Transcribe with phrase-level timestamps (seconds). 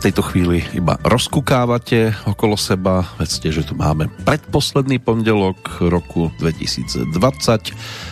[0.00, 7.12] v tejto chvíli iba rozkukávate okolo seba, vedzte, že tu máme predposledný pondelok roku 2020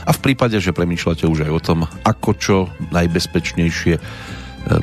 [0.05, 2.57] a v prípade, že premýšľate už aj o tom, ako čo
[2.93, 4.01] najbezpečnejšie e,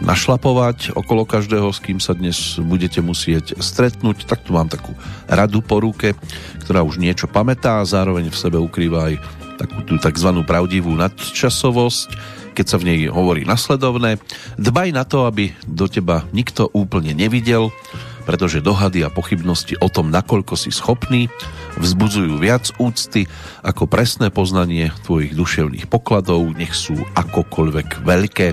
[0.01, 4.97] našlapovať okolo každého, s kým sa dnes budete musieť stretnúť, tak tu mám takú
[5.29, 6.17] radu po ruke,
[6.65, 9.21] ktorá už niečo pamätá a zároveň v sebe ukrýva aj
[9.61, 10.41] takú tú tzv.
[10.41, 12.09] pravdivú nadčasovosť,
[12.55, 14.17] keď sa v nej hovorí nasledovné.
[14.55, 17.75] Dbaj na to, aby do teba nikto úplne nevidel,
[18.23, 21.29] pretože dohady a pochybnosti o tom, nakoľko si schopný,
[21.77, 23.27] vzbudzujú viac úcty
[23.61, 28.47] ako presné poznanie tvojich duševných pokladov, nech sú akokoľvek veľké.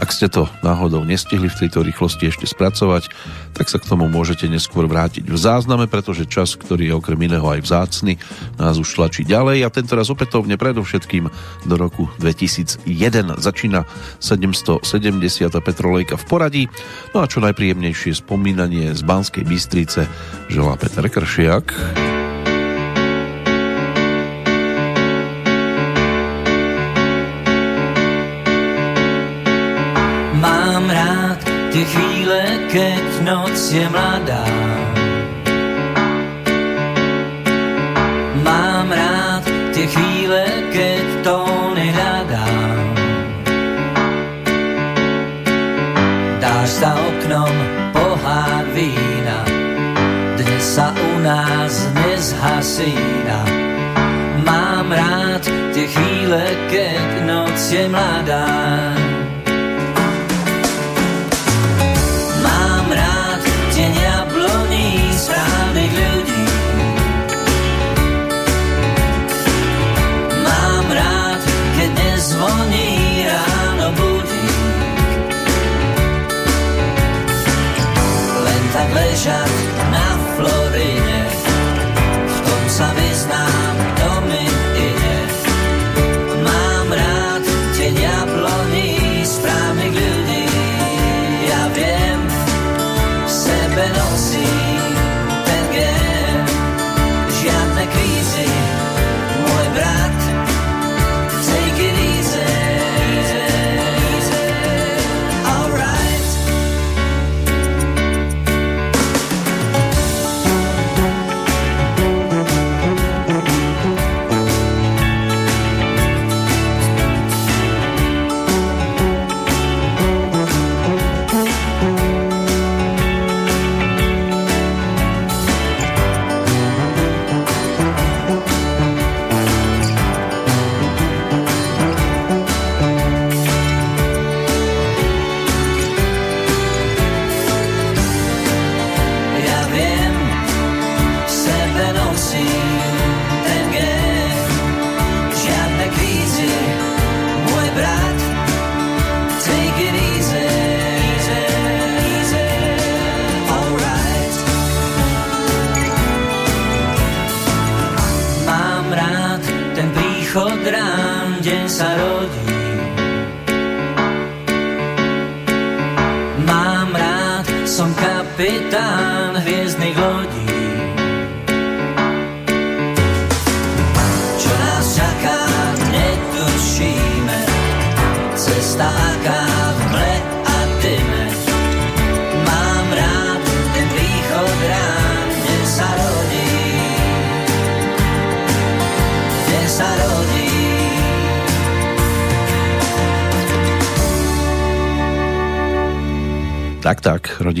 [0.00, 3.12] Ak ste to náhodou nestihli v tejto rýchlosti ešte spracovať,
[3.52, 7.44] tak sa k tomu môžete neskôr vrátiť v zázname, pretože čas, ktorý je okrem iného
[7.44, 8.16] aj vzácny,
[8.56, 11.28] nás už tlačí ďalej a tento raz opätovne predovšetkým
[11.68, 12.88] do roku 2001
[13.36, 13.84] začína
[14.18, 14.82] 770.
[15.60, 16.64] Petrolejka v poradí.
[17.12, 20.08] No a čo najpríjemnejšie spomínanie z Banskej Bystrice
[20.48, 22.09] želá Peter Kršiak.
[31.70, 34.42] Tie chvíle, keď noc je mladá.
[38.42, 42.82] Mám rád tie chvíle, keď tóny hľadám
[46.42, 47.54] Dáš za oknom
[47.94, 49.46] pohár vína
[50.42, 53.40] Dnes sa u nás nezhasína.
[54.42, 58.99] Mám rád tie chvíle, keď noc je mladá
[79.22, 79.59] treasure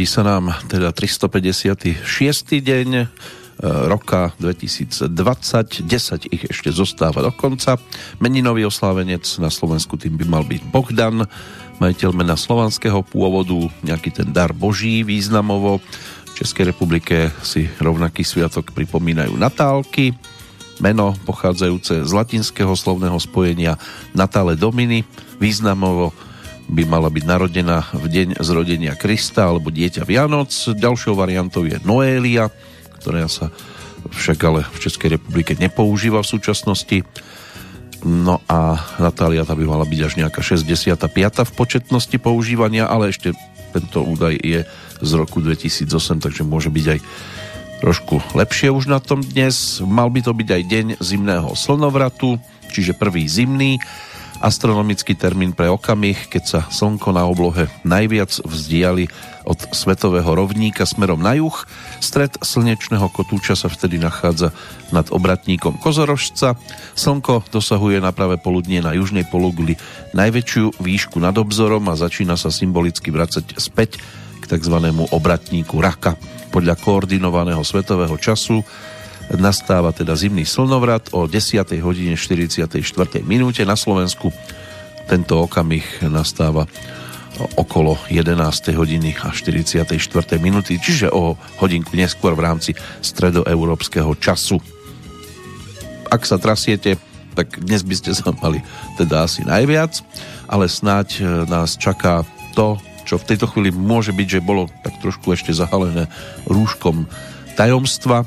[0.00, 2.08] rodí sa nám teda 356.
[2.56, 3.06] deň e,
[3.84, 7.76] roka 2020, 10 ich ešte zostáva do konca.
[8.16, 11.28] Meninový oslávenec na Slovensku tým by mal byť Bohdan,
[11.84, 15.84] majiteľ mena slovanského pôvodu, nejaký ten dar boží významovo.
[16.32, 20.16] V Českej republike si rovnaký sviatok pripomínajú Natálky,
[20.80, 23.76] meno pochádzajúce z latinského slovného spojenia
[24.16, 25.04] Natále Dominy,
[25.36, 26.16] významovo
[26.70, 30.54] by mala byť narodená v deň zrodenia Krista alebo dieťa Vianoc.
[30.54, 32.46] Ďalšou variantou je Noélia,
[33.02, 33.50] ktorá sa
[34.14, 37.02] však ale v Českej republike nepoužíva v súčasnosti.
[38.06, 40.96] No a Natália tá by mala byť až nejaká 65.
[41.44, 43.36] v početnosti používania, ale ešte
[43.76, 44.64] tento údaj je
[45.02, 45.90] z roku 2008,
[46.22, 46.98] takže môže byť aj
[47.84, 49.82] trošku lepšie už na tom dnes.
[49.84, 52.40] Mal by to byť aj deň zimného slnovratu,
[52.72, 53.76] čiže prvý zimný
[54.40, 59.12] astronomický termín pre okamih, keď sa Slnko na oblohe najviac vzdiali
[59.44, 61.54] od svetového rovníka smerom na juh.
[62.00, 64.56] Stred slnečného kotúča sa vtedy nachádza
[64.90, 66.56] nad obratníkom Kozorožca.
[66.96, 69.76] Slnko dosahuje na pravé poludnie na južnej pologuli
[70.16, 74.00] najväčšiu výšku nad obzorom a začína sa symbolicky vracať späť
[74.40, 74.76] k tzv.
[75.12, 76.16] obratníku Raka.
[76.50, 78.64] Podľa koordinovaného svetového času
[79.38, 81.62] nastáva teda zimný slnovrat o 10.
[81.84, 82.82] hodine 44.
[83.22, 84.34] minúte na Slovensku.
[85.06, 86.66] Tento okamih nastáva
[87.54, 88.74] okolo 11.
[88.74, 89.86] hodiny a 44.
[90.42, 94.58] minúty, čiže o hodinku neskôr v rámci stredoeurópskeho času.
[96.10, 96.98] Ak sa trasiete,
[97.38, 98.58] tak dnes by ste sa mali
[98.98, 100.02] teda asi najviac,
[100.50, 102.26] ale snáď e, nás čaká
[102.58, 106.10] to, čo v tejto chvíli môže byť, že bolo tak trošku ešte zahalené
[106.50, 107.06] rúškom
[107.54, 108.26] tajomstva,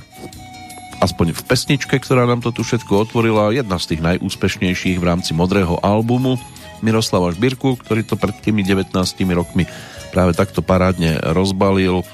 [1.03, 5.35] aspoň v pesničke, ktorá nám to tu všetko otvorila, jedna z tých najúspešnejších v rámci
[5.35, 6.39] modrého albumu
[6.79, 8.95] Miroslava Žbírku, ktorý to pred tými 19
[9.35, 9.67] rokmi
[10.15, 12.07] práve takto parádne rozbalil.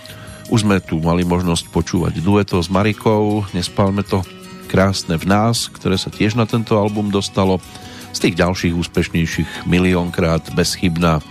[0.50, 4.26] Už sme tu mali možnosť počúvať dueto s Marikou, nespálme to
[4.66, 7.62] krásne v nás, ktoré sa tiež na tento album dostalo.
[8.10, 11.22] Z tých ďalších úspešnejších miliónkrát bezchybná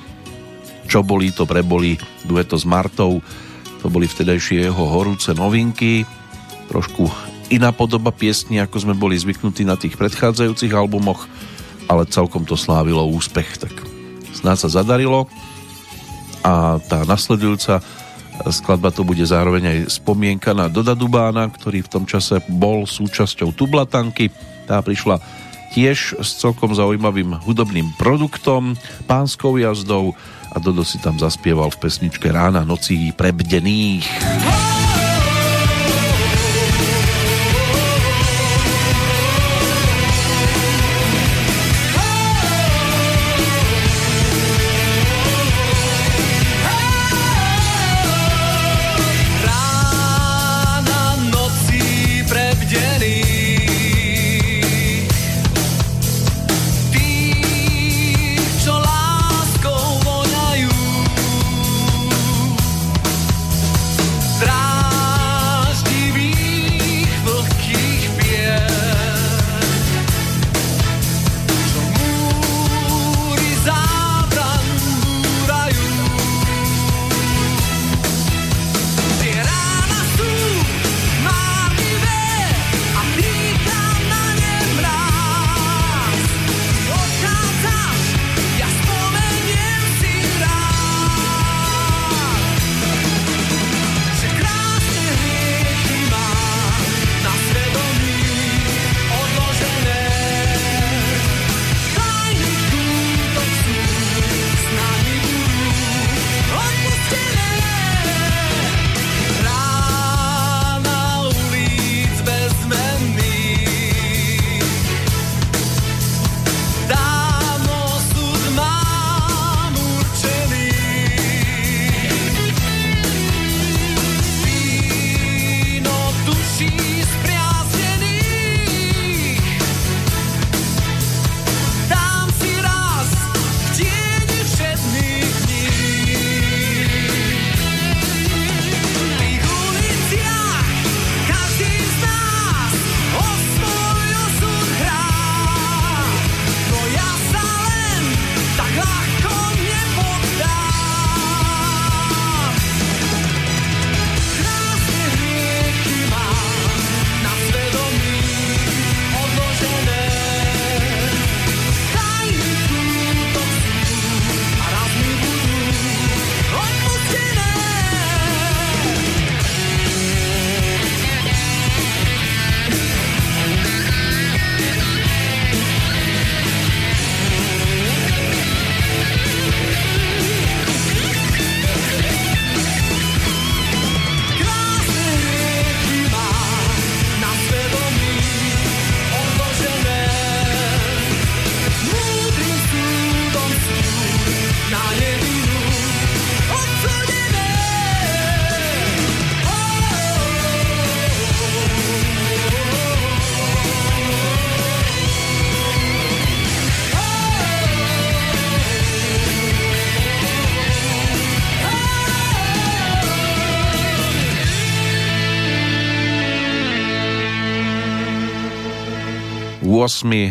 [0.86, 3.18] Čo bolí, to prebolí, dueto s Martou,
[3.82, 6.06] to boli vtedajšie jeho horúce novinky,
[6.70, 11.24] trošku iná podoba piesni, ako sme boli zvyknutí na tých predchádzajúcich albumoch,
[11.88, 13.72] ale celkom to slávilo úspech, tak
[14.36, 15.26] snáď sa zadarilo
[16.44, 17.80] a tá nasledujúca
[18.46, 23.50] skladba to bude zároveň aj spomienka na Doda Dubána, ktorý v tom čase bol súčasťou
[23.50, 24.30] Tublatanky.
[24.70, 25.18] Tá prišla
[25.74, 28.78] tiež s celkom zaujímavým hudobným produktom,
[29.10, 30.14] pánskou jazdou
[30.54, 34.06] a Dodo si tam zaspieval v pesničke Rána nocí prebdených.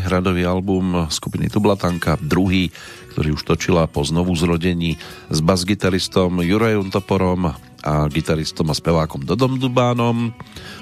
[0.06, 2.70] Radový album skupiny Tublatanka, druhý,
[3.18, 5.02] ktorý už točila po znovu zrodení
[5.34, 7.50] s basgitaristom Jurajom Toporom
[7.82, 10.30] a gitaristom a spevákom Dodom Dubánom.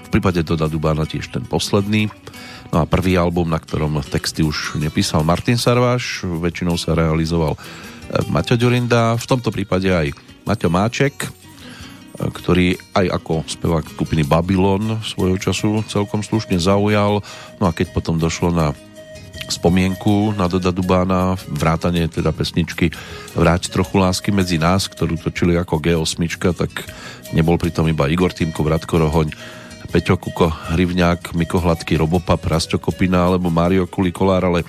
[0.06, 2.12] V prípade Doda Dubána tiež ten posledný.
[2.76, 8.20] No a prvý album, na ktorom texty už nepísal Martin Sarváš, väčšinou sa realizoval eh,
[8.28, 10.12] Maťo Ďurinda, v tomto prípade aj
[10.44, 11.45] Maťo Máček,
[12.16, 17.20] ktorý aj ako spevák skupiny Babylon svojho času celkom slušne zaujal.
[17.60, 18.72] No a keď potom došlo na
[19.46, 22.90] spomienku na Doda Dubána, vrátanie teda pesničky
[23.36, 26.24] Vráť trochu lásky medzi nás, ktorú točili ako G8,
[26.56, 26.72] tak
[27.36, 29.30] nebol pritom iba Igor Týmko, Vratko Rohoň,
[29.92, 34.68] Peťo Kuko, Hrivňák, Miko Hladký, Robopap, Rasto Kopina alebo Mário Kulikolár, ale e,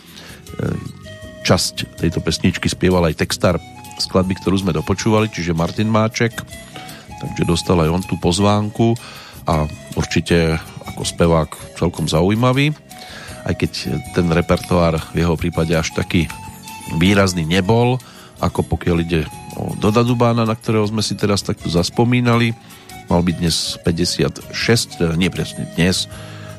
[1.46, 3.56] časť tejto pesničky spieval aj textár
[3.96, 6.36] skladby, ktorú sme dopočúvali, čiže Martin Máček
[7.20, 8.96] takže dostal aj on tú pozvánku
[9.46, 12.74] a určite ako spevák celkom zaujímavý,
[13.46, 13.72] aj keď
[14.12, 16.26] ten repertoár v jeho prípade až taký
[16.98, 17.98] výrazný nebol,
[18.42, 19.22] ako pokiaľ ide
[19.56, 22.52] o Doda Dubána, na ktorého sme si teraz takto zaspomínali.
[23.06, 23.56] Mal byť dnes
[23.86, 26.10] 56, teda nie presne dnes,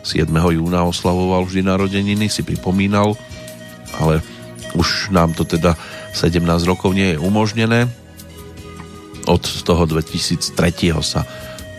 [0.07, 0.31] 7.
[0.31, 3.19] júna oslavoval vždy narodeniny, si pripomínal,
[3.99, 4.23] ale
[4.71, 5.75] už nám to teda
[6.15, 7.91] 17 rokov nie je umožnené,
[9.27, 10.95] od toho 2003.
[11.03, 11.27] sa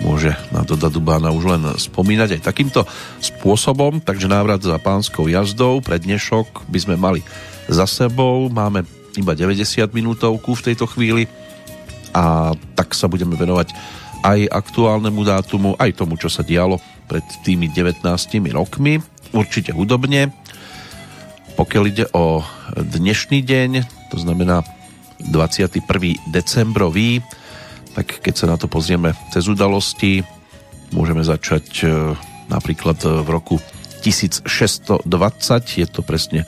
[0.04, 2.86] môže na Doda Dubána už len spomínať aj takýmto
[3.18, 7.20] spôsobom, takže návrat za pánskou jazdou pre dnešok by sme mali
[7.66, 8.86] za sebou, máme
[9.18, 11.26] iba 90 minútovku v tejto chvíli
[12.14, 13.74] a tak sa budeme venovať
[14.22, 16.78] aj aktuálnemu dátumu, aj tomu, čo sa dialo
[17.10, 18.04] pred tými 19
[18.54, 19.02] rokmi,
[19.34, 20.30] určite hudobne.
[21.58, 22.44] Pokiaľ ide o
[22.78, 23.70] dnešný deň,
[24.14, 24.62] to znamená
[25.26, 25.82] 21.
[26.30, 27.22] decembrový,
[27.92, 30.22] tak keď sa na to pozrieme cez udalosti,
[30.94, 31.86] môžeme začať e,
[32.46, 33.56] napríklad e, v roku
[34.06, 35.02] 1620,
[35.74, 36.46] je to presne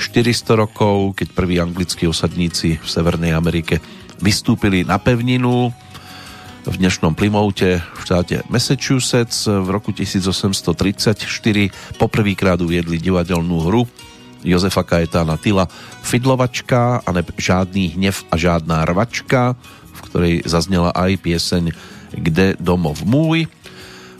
[0.00, 3.78] 400 rokov, keď prví anglickí osadníci v Severnej Amerike
[4.20, 5.72] vystúpili na pevninu
[6.60, 9.48] v dnešnom Plymoute v štáte Massachusetts.
[9.48, 11.24] V roku 1834
[11.96, 13.82] poprvýkrát uviedli divadelnú hru
[14.42, 15.68] Jozefa Kajetána Tila
[16.04, 19.56] Fidlovačka a ne Žádný hnev a žádná rvačka
[20.00, 21.64] v ktorej zaznela aj pieseň
[22.16, 23.46] Kde domov môj.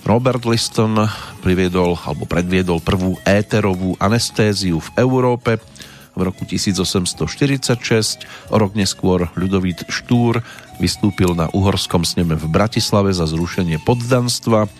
[0.04, 0.96] Robert Liston
[1.44, 5.58] priviedol alebo predviedol prvú éterovú anestéziu v Európe
[6.14, 8.24] v roku 1846.
[8.52, 10.40] O rok neskôr Ľudovít Štúr
[10.78, 14.70] vystúpil na uhorskom sneme v Bratislave za zrušenie poddanstva.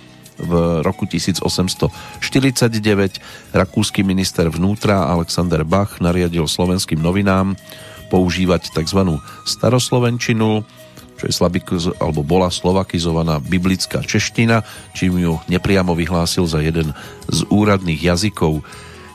[0.41, 7.61] V roku 1849 rakúsky minister vnútra Alexander Bach nariadil slovenským novinám
[8.09, 9.21] používať tzv.
[9.45, 10.65] staroslovenčinu
[11.21, 14.65] čo je slabikiz, alebo bola slovakizovaná biblická čeština,
[14.97, 16.97] čím ju nepriamo vyhlásil za jeden
[17.29, 18.65] z úradných jazykov.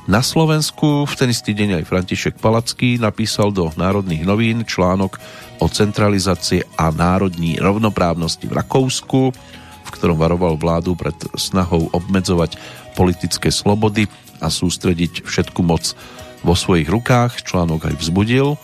[0.05, 5.17] Na Slovensku v ten istý deň aj František Palacký napísal do Národných novín článok
[5.57, 9.37] o centralizácii a národní rovnoprávnosti v Rakúsku, v
[9.95, 12.59] ktorom varoval vládu pred snahou obmedzovať
[12.99, 14.11] politické slobody
[14.43, 15.95] a sústrediť všetku moc
[16.43, 17.41] vo svojich rukách.
[17.47, 18.59] Článok aj vzbudil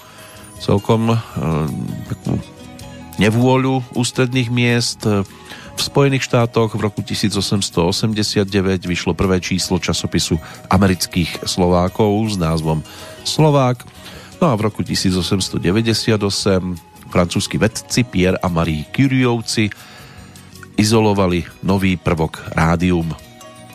[0.61, 1.17] celkom e,
[2.11, 2.37] takú
[3.17, 5.03] nevôľu ústredných miest.
[5.71, 8.45] V Spojených štátoch v roku 1889
[8.85, 10.37] vyšlo prvé číslo časopisu
[10.69, 12.85] amerických Slovákov s názvom
[13.25, 13.81] Slovák.
[14.41, 15.61] No a v roku 1898
[17.11, 19.69] francúzski vedci Pierre a Marie Curiovci
[20.81, 23.13] izolovali nový prvok rádium.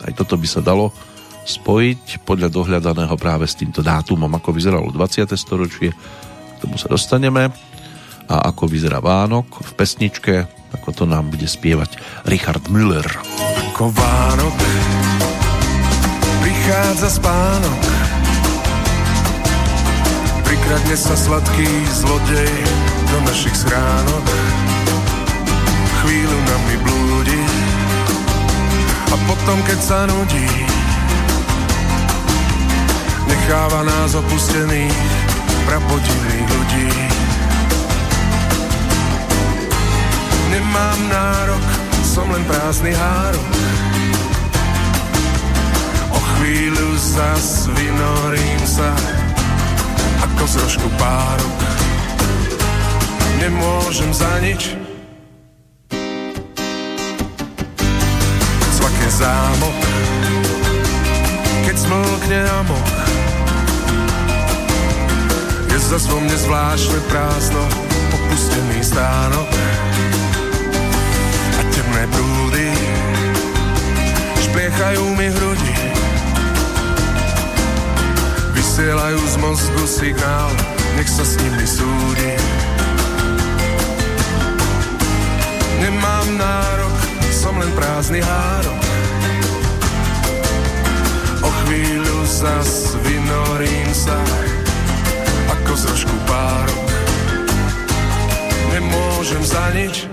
[0.03, 0.91] Aj toto by sa dalo
[1.47, 5.31] spojiť podľa dohľadaného práve s týmto dátumom, ako vyzeralo 20.
[5.39, 5.95] storočie.
[5.95, 7.55] K tomu sa dostaneme
[8.27, 10.35] a ako vyzerá Vánok v pesničke,
[10.75, 11.95] ako to nám bude spievať
[12.27, 13.07] Richard Müller.
[13.71, 14.57] Ako Vánok
[16.43, 17.81] prichádza spánok
[20.43, 21.71] Prikradne sa sladký
[22.03, 22.55] zlodej
[23.07, 24.27] do našich schránok
[26.03, 26.56] Chvíľu nami blúdi a
[29.27, 30.49] potom keď sa nudí
[33.27, 34.95] necháva nás opustených
[35.67, 36.91] prapodivných ľudí
[40.57, 41.65] nemám nárok,
[42.01, 43.49] som len prázdny hárok.
[46.17, 48.89] O chvíľu zas vynorím sa,
[50.25, 51.57] ako z rožku párok.
[53.37, 54.73] Nemôžem za nič,
[59.17, 59.77] zámok,
[61.65, 62.89] keď smlkne amok.
[65.73, 67.65] Je zas vo mne zvláštne prázdno,
[68.13, 69.49] opustený stánok
[71.87, 72.69] temné prúdy
[74.43, 75.75] špliechajú mi hrudi
[78.57, 80.53] Vysielajú z mozgu signál,
[81.01, 82.33] nech sa s nimi súdi.
[85.81, 86.97] Nemám nárok,
[87.33, 88.86] som len prázdny hárok.
[92.37, 94.21] Zas vynorím sa,
[95.57, 96.89] ako z rožku párok.
[98.77, 100.05] Nemôžem za nič,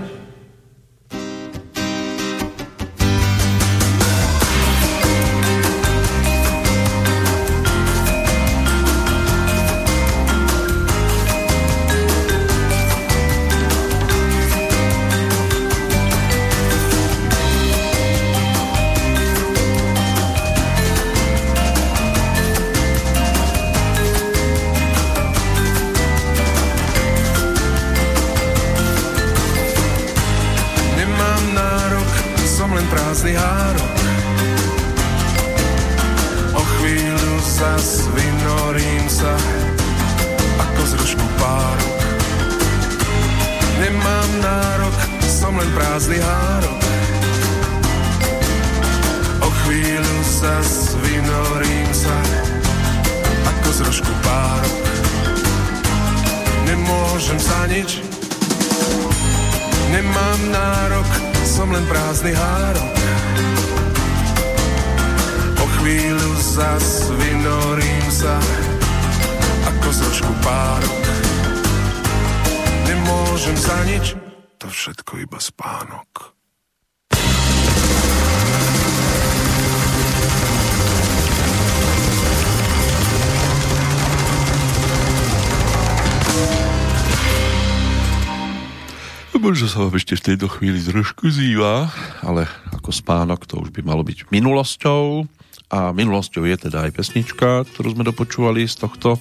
[90.64, 91.92] chvíli trošku zýva,
[92.24, 95.28] ale ako spánok to už by malo byť minulosťou.
[95.68, 99.20] A minulosťou je teda aj pesnička, ktorú sme dopočúvali z tohto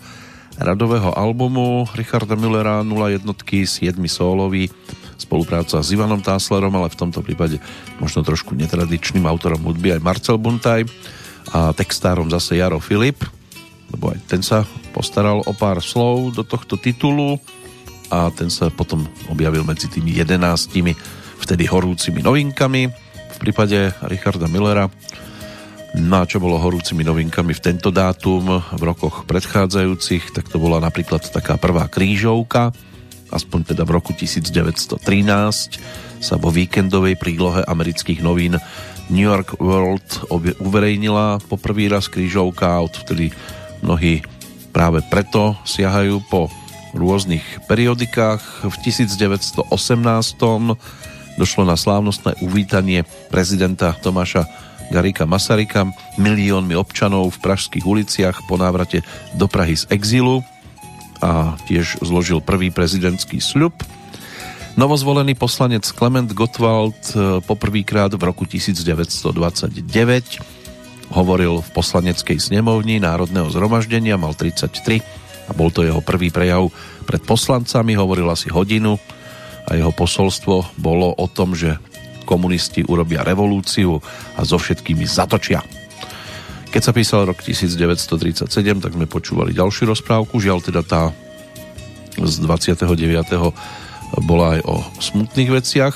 [0.55, 4.71] radového albumu Richarda Millera 0 jednotky 7 sólový
[5.19, 7.59] spolupráca s Ivanom Táslerom, ale v tomto prípade
[7.99, 10.87] možno trošku netradičným autorom hudby aj Marcel Buntaj
[11.51, 13.19] a textárom zase Jaro Filip,
[13.91, 14.63] lebo aj ten sa
[14.95, 17.35] postaral o pár slov do tohto titulu
[18.07, 20.95] a ten sa potom objavil medzi tými jedenáctimi
[21.43, 22.87] vtedy horúcimi novinkami
[23.33, 24.87] v prípade Richarda Millera.
[25.99, 30.79] No a čo bolo horúcimi novinkami v tento dátum v rokoch predchádzajúcich, tak to bola
[30.79, 32.71] napríklad taká prvá krížovka,
[33.29, 35.03] aspoň teda v roku 1913
[36.23, 38.55] sa vo víkendovej prílohe amerických novín
[39.11, 40.31] New York World
[40.63, 43.35] uverejnila poprvý raz krížovka a odvtedy
[43.83, 44.23] mnohí
[44.71, 46.47] práve preto siahajú po
[46.95, 48.65] rôznych periodikách.
[48.65, 49.67] V 1918
[51.37, 54.45] došlo na slávnostné uvítanie prezidenta Tomáša
[54.93, 55.89] Garika Masarika
[56.21, 59.01] miliónmi občanov v pražských uliciach po návrate
[59.33, 60.45] do Prahy z exilu
[61.23, 63.73] a tiež zložil prvý prezidentský sľub.
[64.73, 69.85] Novozvolený poslanec Klement Gottwald eh, poprvýkrát v roku 1929
[71.13, 75.01] hovoril v poslaneckej snemovni Národného zhromaždenia, mal 33
[75.45, 76.73] a bol to jeho prvý prejav
[77.05, 78.97] pred poslancami, hovoril asi hodinu
[79.67, 81.79] a jeho posolstvo bolo o tom, že
[82.23, 83.99] komunisti urobia revolúciu
[84.39, 85.63] a so všetkými zatočia.
[86.73, 88.49] Keď sa písal rok 1937,
[88.81, 91.01] tak sme počúvali ďalšiu rozprávku, žiaľ teda tá
[92.17, 92.89] z 29.
[94.25, 95.95] bola aj o smutných veciach.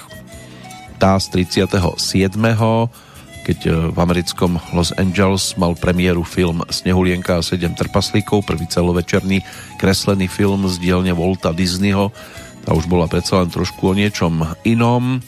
[1.02, 2.38] Tá z 37
[3.48, 9.40] keď e, v americkom Los Angeles mal premiéru film Snehulienka a 7 trpaslíkov, prvý celovečerný
[9.80, 12.12] kreslený film z dielne Volta Disneyho.
[12.68, 15.24] Tá už bola predsa len trošku o niečom inom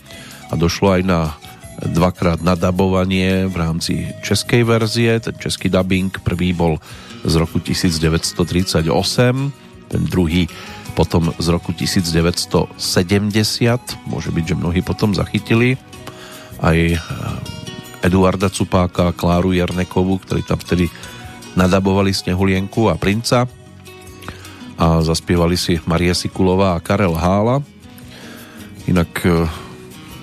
[0.52, 1.39] a došlo aj na
[1.80, 5.23] dvakrát nadabovanie v rámci českej verzie.
[5.23, 6.84] Ten český dubbing prvý bol
[7.23, 8.91] z roku 1938,
[9.88, 10.52] ten druhý
[10.99, 12.75] potom z roku 1970.
[14.12, 15.80] Môže byť, že mnohí potom zachytili
[16.60, 16.99] aj
[18.04, 20.91] Eduarda Cupáka Kláru Jarnekovu, ktorí tam vtedy
[21.56, 23.47] nadabovali Snehulienku a Princa
[24.80, 27.60] a zaspievali si Maria Sikulová a Karel Hála.
[28.88, 29.44] Inak e,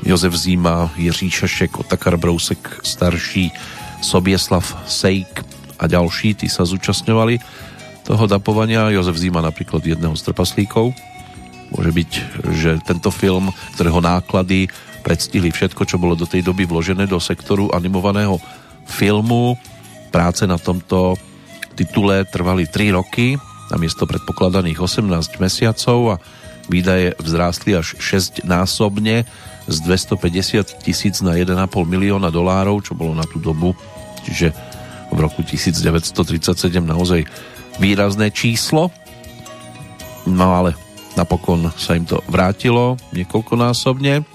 [0.08, 3.52] Jozef Zíma, Jiří Šašek, Otakar Brousek starší,
[4.00, 5.44] Sobieslav Sejk
[5.76, 7.36] a ďalší, tí sa zúčastňovali
[8.08, 8.88] toho dapovania.
[8.96, 10.96] Jozef Zíma napríklad jedného z trpaslíkov.
[11.76, 12.10] Môže byť,
[12.56, 14.72] že tento film, ktorého náklady
[15.04, 18.40] predstihli všetko, čo bolo do tej doby vložené do sektoru animovaného
[18.88, 19.60] filmu.
[20.08, 21.20] Práce na tomto
[21.76, 23.36] titule trvali 3 roky,
[23.70, 26.22] namiesto predpokladaných 18 mesiacov a
[26.70, 29.26] výdaje vzrástli až 6 násobne
[29.66, 33.74] z 250 tisíc na 1,5 milióna dolárov, čo bolo na tú dobu,
[34.22, 34.54] čiže
[35.10, 37.26] v roku 1937 naozaj
[37.78, 38.90] výrazné číslo.
[40.26, 40.74] No ale
[41.14, 44.26] napokon sa im to vrátilo niekoľkonásobne,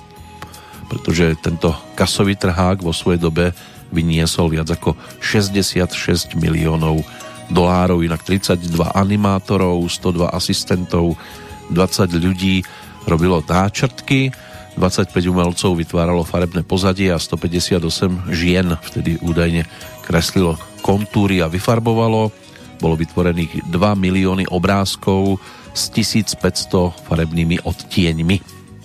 [0.88, 3.56] pretože tento kasový trhák vo svojej dobe
[3.92, 7.04] vyniesol viac ako 66 miliónov
[7.52, 11.20] dolárov, inak 32 animátorov, 102 asistentov,
[11.70, 12.64] 20 ľudí
[13.06, 14.32] robilo náčrtky,
[14.80, 19.68] 25 umelcov vytváralo farebné pozadie a 158 žien vtedy údajne
[20.08, 22.32] kreslilo kontúry a vyfarbovalo.
[22.80, 25.44] Bolo vytvorených 2 milióny obrázkov
[25.76, 28.38] s 1500 farebnými odtieňmi.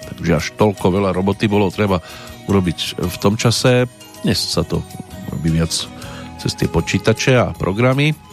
[0.06, 2.02] Takže až toľko veľa roboty bolo treba
[2.50, 3.86] urobiť v tom čase.
[4.26, 4.82] Dnes sa to
[5.30, 5.72] robí viac
[6.36, 8.25] cez tie počítače a programy.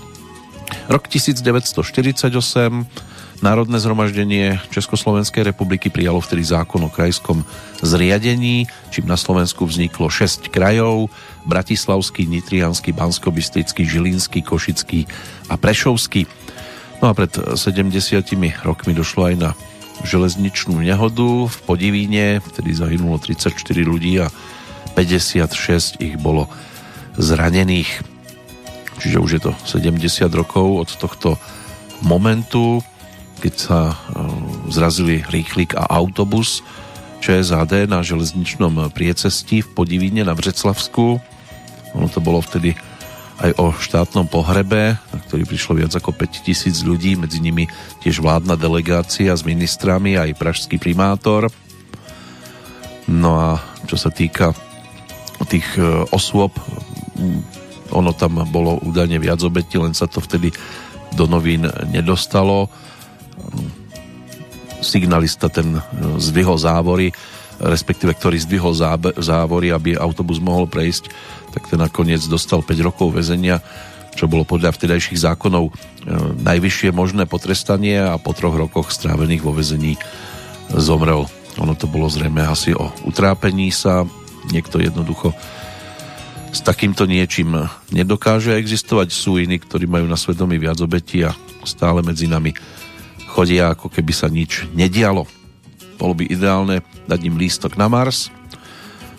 [0.88, 2.88] Rok 1948
[3.44, 7.44] Národné zhromaždenie Československej republiky prijalo vtedy zákon o krajskom
[7.84, 11.12] zriadení, čím na Slovensku vzniklo 6 krajov,
[11.44, 15.12] Bratislavský, Nitrianský, Banskobystrický, Žilinský, Košický
[15.52, 16.24] a Prešovský.
[17.04, 17.92] No a pred 70
[18.64, 19.52] rokmi došlo aj na
[20.08, 23.52] železničnú nehodu v Podivíne, vtedy zahynulo 34
[23.84, 24.32] ľudí a
[24.96, 26.48] 56 ich bolo
[27.20, 28.13] zranených.
[29.02, 31.40] Čiže už je to 70 rokov od tohto
[32.04, 32.84] momentu
[33.44, 33.96] keď sa e,
[34.72, 36.64] zrazili rýchlik a autobus
[37.20, 41.20] ČSAD na železničnom priecestí v Podivíne na Vreclavsku.
[41.92, 42.72] Ono to bolo vtedy
[43.44, 47.68] aj o štátnom pohrebe, na ktorý prišlo viac ako 5000 ľudí, medzi nimi
[48.00, 51.52] tiež vládna delegácia s ministrami, aj pražský primátor.
[53.12, 53.50] No a
[53.92, 54.56] čo sa týka
[55.52, 56.56] tých e, osôb,
[57.94, 60.50] ono tam bolo údajne viac obetí, len sa to vtedy
[61.14, 62.68] do novín nedostalo
[64.84, 65.82] signalista ten e,
[66.20, 67.16] zdvihol závory,
[67.64, 68.76] respektíve ktorý zdvihol
[69.16, 71.08] závory, aby autobus mohol prejsť,
[71.56, 73.64] tak ten nakoniec dostal 5 rokov väzenia,
[74.14, 75.72] čo bolo podľa vtedajších zákonov e,
[76.44, 79.96] najvyššie možné potrestanie a po troch rokoch strávených vo väzení
[80.76, 81.26] zomrel.
[81.62, 84.04] Ono to bolo zrejme asi o utrápení sa,
[84.52, 85.32] niekto jednoducho
[86.54, 87.58] s takýmto niečím
[87.90, 89.10] nedokáže existovať.
[89.10, 91.34] Sú iní, ktorí majú na svedomí viac obetí a
[91.66, 92.54] stále medzi nami
[93.34, 95.26] chodia ako keby sa nič nedialo.
[95.98, 98.30] Bolo by ideálne dať im lístok na Mars.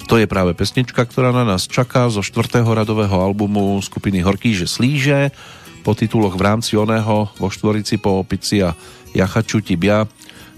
[0.07, 5.35] To je práve pesnička, ktorá na nás čaká zo štvrtého radového albumu skupiny Horkýže Slíže
[5.83, 8.79] po tituloch v rámci oného vo štvorici po opici a
[9.11, 10.07] Jachaču Tibia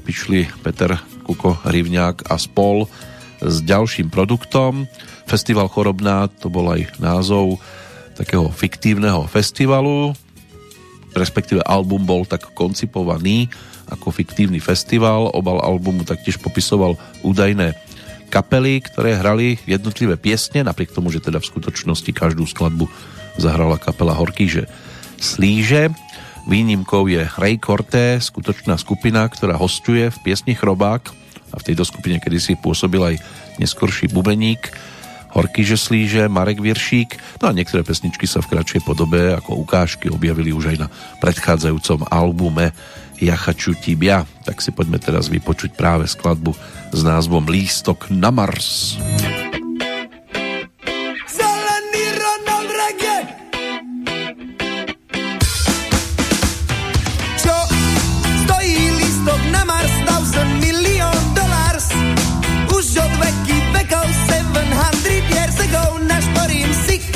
[0.05, 2.85] vyšli Peter Kuko Rivňák a spol
[3.41, 4.85] s ďalším produktom.
[5.27, 7.59] Festival Chorobná to bol aj názov
[8.15, 10.15] takého fiktívneho festivalu,
[11.13, 13.51] respektíve album bol tak koncipovaný
[13.91, 15.35] ako fiktívny festival.
[15.35, 16.95] Obal albumu taktiež popisoval
[17.27, 17.75] údajné
[18.31, 22.87] kapely, ktoré hrali jednotlivé piesne, napriek tomu, že teda v skutočnosti každú skladbu
[23.39, 24.63] zahrala kapela Horky, že
[25.19, 25.91] Slíže.
[26.47, 31.11] Výnimkou je Ray Korte, skutočná skupina, ktorá hostuje v piesni Chrobák
[31.51, 33.17] a v tejto skupine kedysi pôsobil aj
[33.59, 34.71] neskorší bubeník
[35.37, 40.49] Horky Žeslíže, Marek Viršík, no a niektoré pesničky sa v kratšej podobe ako ukážky objavili
[40.49, 40.89] už aj na
[41.21, 42.73] predchádzajúcom albume
[43.21, 44.25] Jachaču Tibia.
[44.49, 46.57] Tak si poďme teraz vypočuť práve skladbu
[46.89, 48.97] s názvom Lístok na Mars.
[48.97, 49.56] Lístok na Mars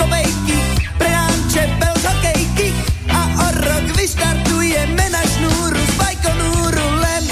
[0.01, 0.57] šlkovejky,
[0.97, 2.73] pre ránče belhokejky
[3.13, 7.25] a o rok vyštartujeme na šnúru z bajkonúru len.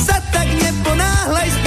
[0.00, 1.59] Sa tak neponáhľaj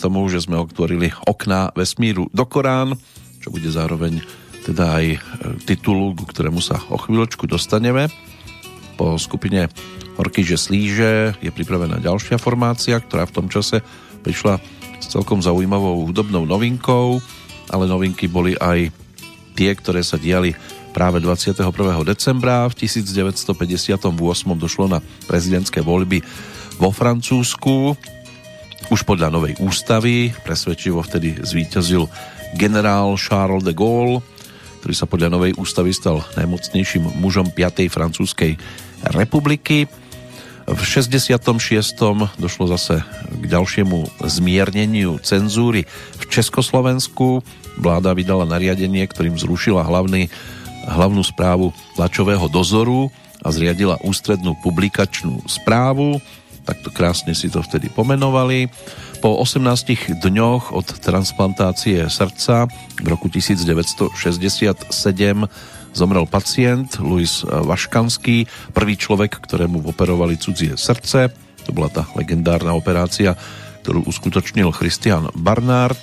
[0.00, 2.96] tomu, že sme otvorili okná vesmíru do Korán,
[3.40, 4.24] čo bude zároveň
[4.64, 5.18] teda aj e,
[5.64, 8.08] titulu, ku ktorému sa o chvíľočku dostaneme.
[8.96, 9.68] Po skupine
[10.20, 13.80] Horky, že slíže je pripravená ďalšia formácia, ktorá v tom čase
[14.20, 14.60] prišla
[15.00, 17.24] s celkom zaujímavou hudobnou novinkou,
[17.72, 18.92] ale novinky boli aj
[19.56, 20.52] tie, ktoré sa diali
[20.92, 21.72] práve 21.
[22.04, 23.96] decembra v 1958
[24.60, 26.20] došlo na prezidentské voľby
[26.76, 27.96] vo Francúzsku.
[28.90, 32.10] Už podľa novej ústavy presvedčivo vtedy zvíťazil
[32.58, 34.18] generál Charles de Gaulle,
[34.82, 37.86] ktorý sa podľa novej ústavy stal najmocnejším mužom 5.
[37.86, 38.58] francúzskej
[39.14, 39.86] republiky.
[40.66, 41.38] V 66.
[42.34, 45.86] došlo zase k ďalšiemu zmierneniu cenzúry
[46.18, 47.46] v Československu.
[47.78, 50.26] Vláda vydala nariadenie, ktorým zrušila hlavný
[50.90, 53.06] hlavnú správu tlačového dozoru
[53.38, 56.18] a zriadila ústrednú publikačnú správu.
[56.70, 58.70] Takto krásne si to vtedy pomenovali.
[59.18, 62.70] Po 18 dňoch od transplantácie srdca
[63.02, 64.14] v roku 1967
[65.90, 71.34] zomrel pacient Louis Vaškanský, prvý človek, ktorému operovali cudzie srdce.
[71.66, 73.34] To bola tá legendárna operácia,
[73.82, 75.98] ktorú uskutočnil Christian Barnard.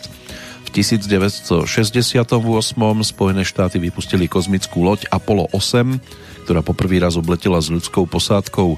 [0.68, 1.64] V 1968
[3.08, 8.76] Spojené štáty vypustili kozmickú loď Apollo 8, ktorá poprvý raz obletela s ľudskou posádkou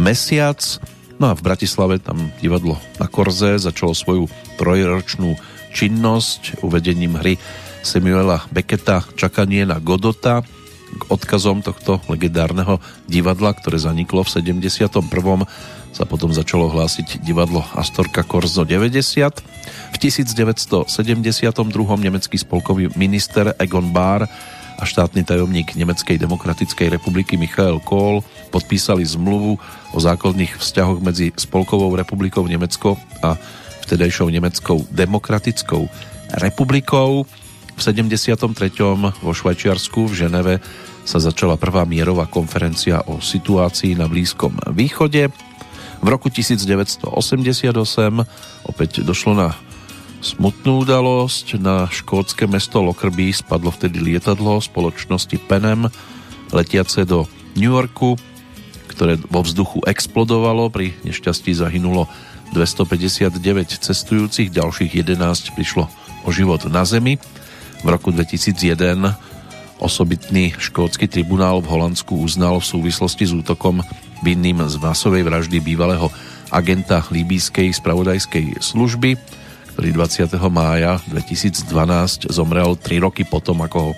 [0.00, 0.80] Mesiac.
[1.18, 5.34] No a v Bratislave tam divadlo na Korze začalo svoju trojročnú
[5.74, 7.34] činnosť uvedením hry
[7.82, 10.46] Samuela Becketa Čakanie na Godota
[10.88, 15.04] k odkazom tohto legendárneho divadla, ktoré zaniklo v 71
[15.92, 19.42] sa potom začalo hlásiť divadlo Astorka Korzo 90.
[19.90, 20.86] V 1972.
[21.98, 24.28] nemecký spolkový minister Egon Bahr
[24.78, 28.22] a štátny tajomník Nemeckej demokratickej republiky Michael Kohl
[28.54, 29.58] podpísali zmluvu
[29.90, 33.34] o základných vzťahoch medzi Spolkovou republikou Nemecko a
[33.82, 35.90] vtedajšou Nemeckou demokratickou
[36.38, 37.26] republikou.
[37.74, 38.46] V 73.
[39.22, 40.54] vo Švajčiarsku v Ženeve
[41.02, 45.32] sa začala prvá mierová konferencia o situácii na Blízkom východe.
[45.98, 47.10] V roku 1988
[48.68, 49.56] opäť došlo na
[50.20, 51.58] smutnú udalosť.
[51.58, 55.86] Na škótske mesto Lockerbie spadlo vtedy lietadlo spoločnosti Penem
[56.50, 58.16] letiace do New Yorku,
[58.90, 60.70] ktoré vo vzduchu explodovalo.
[60.72, 62.10] Pri nešťastí zahynulo
[62.54, 63.38] 259
[63.78, 65.86] cestujúcich, ďalších 11 prišlo
[66.24, 67.20] o život na zemi.
[67.84, 69.14] V roku 2001
[69.78, 73.78] osobitný škótsky tribunál v Holandsku uznal v súvislosti s útokom
[74.26, 76.10] vinným z masovej vraždy bývalého
[76.50, 79.14] agenta líbískej spravodajskej služby,
[79.78, 80.42] ktorý 20.
[80.50, 81.70] mája 2012
[82.34, 83.90] zomrel 3 roky potom, ako ho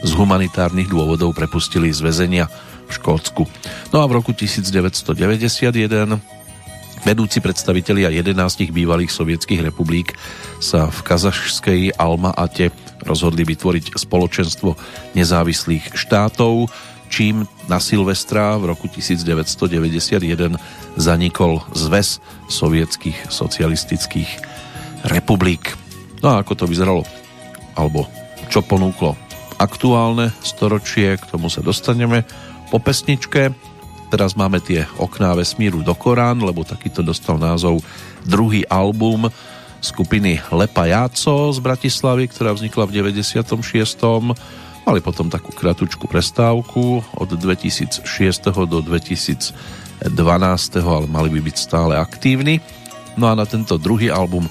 [0.00, 2.48] z humanitárnych dôvodov prepustili z väzenia
[2.88, 3.44] v Škótsku.
[3.92, 6.16] No a v roku 1991
[7.04, 10.16] vedúci predstavitelia 11 bývalých sovietských republik
[10.64, 12.72] sa v kazašskej Alma-Ate
[13.04, 14.80] rozhodli vytvoriť spoločenstvo
[15.12, 16.72] nezávislých štátov,
[17.12, 20.56] čím na Silvestra v roku 1991
[20.96, 22.16] zanikol zväz
[22.48, 24.56] sovietských socialistických
[25.06, 25.74] republik.
[26.24, 27.06] No a ako to vyzeralo,
[27.78, 28.08] alebo
[28.50, 29.14] čo ponúklo
[29.58, 32.22] aktuálne storočie, k tomu sa dostaneme
[32.70, 33.54] po pesničke.
[34.08, 37.84] Teraz máme tie okná vesmíru do Korán, lebo takýto dostal názov
[38.24, 39.28] druhý album
[39.78, 44.34] skupiny Lepa Jáco z Bratislavy, ktorá vznikla v 96
[44.88, 48.08] Mali potom takú kratučku prestávku od 2006.
[48.64, 49.52] do 2012.
[50.80, 52.64] ale mali by byť stále aktívni.
[53.20, 54.48] No a na tento druhý album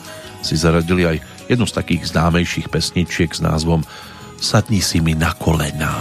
[0.47, 1.17] si zaradili aj
[1.51, 3.83] jednu z takých známejších pesničiek s názvom
[4.39, 5.91] Sadni si mi na kolená.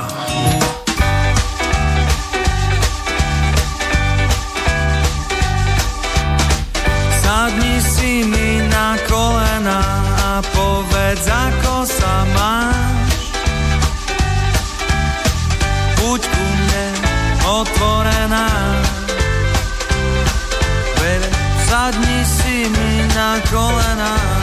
[7.24, 9.80] Sadni si mi na kolena
[10.20, 12.87] a povedz, ako sa máš
[17.61, 18.46] otvorená.
[20.98, 21.28] Baby,
[21.68, 24.36] sadni si mi na kolena.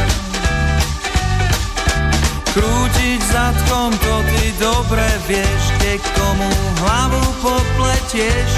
[3.34, 6.50] Zadkom, to ty dobre vieš, ke komu
[6.86, 8.52] hlavu popletieš.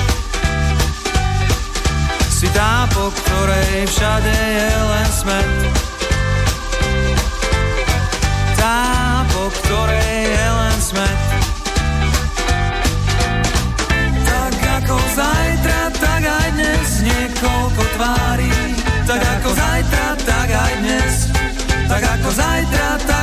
[2.27, 5.51] Si tá, po ktorej všade je len smet.
[8.59, 8.83] Tá,
[9.31, 11.21] po ktorej je len smet.
[14.75, 18.53] ako zajtra, tak aj dnes niekoľko tvári.
[19.07, 21.15] Tak ako zajtra, tak aj dnes.
[21.89, 23.14] Tak ako zajtra, tak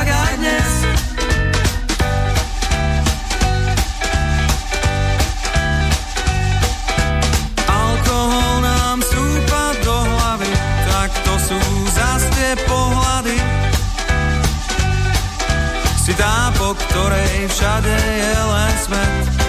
[16.73, 19.42] Po ktorej všade je len smet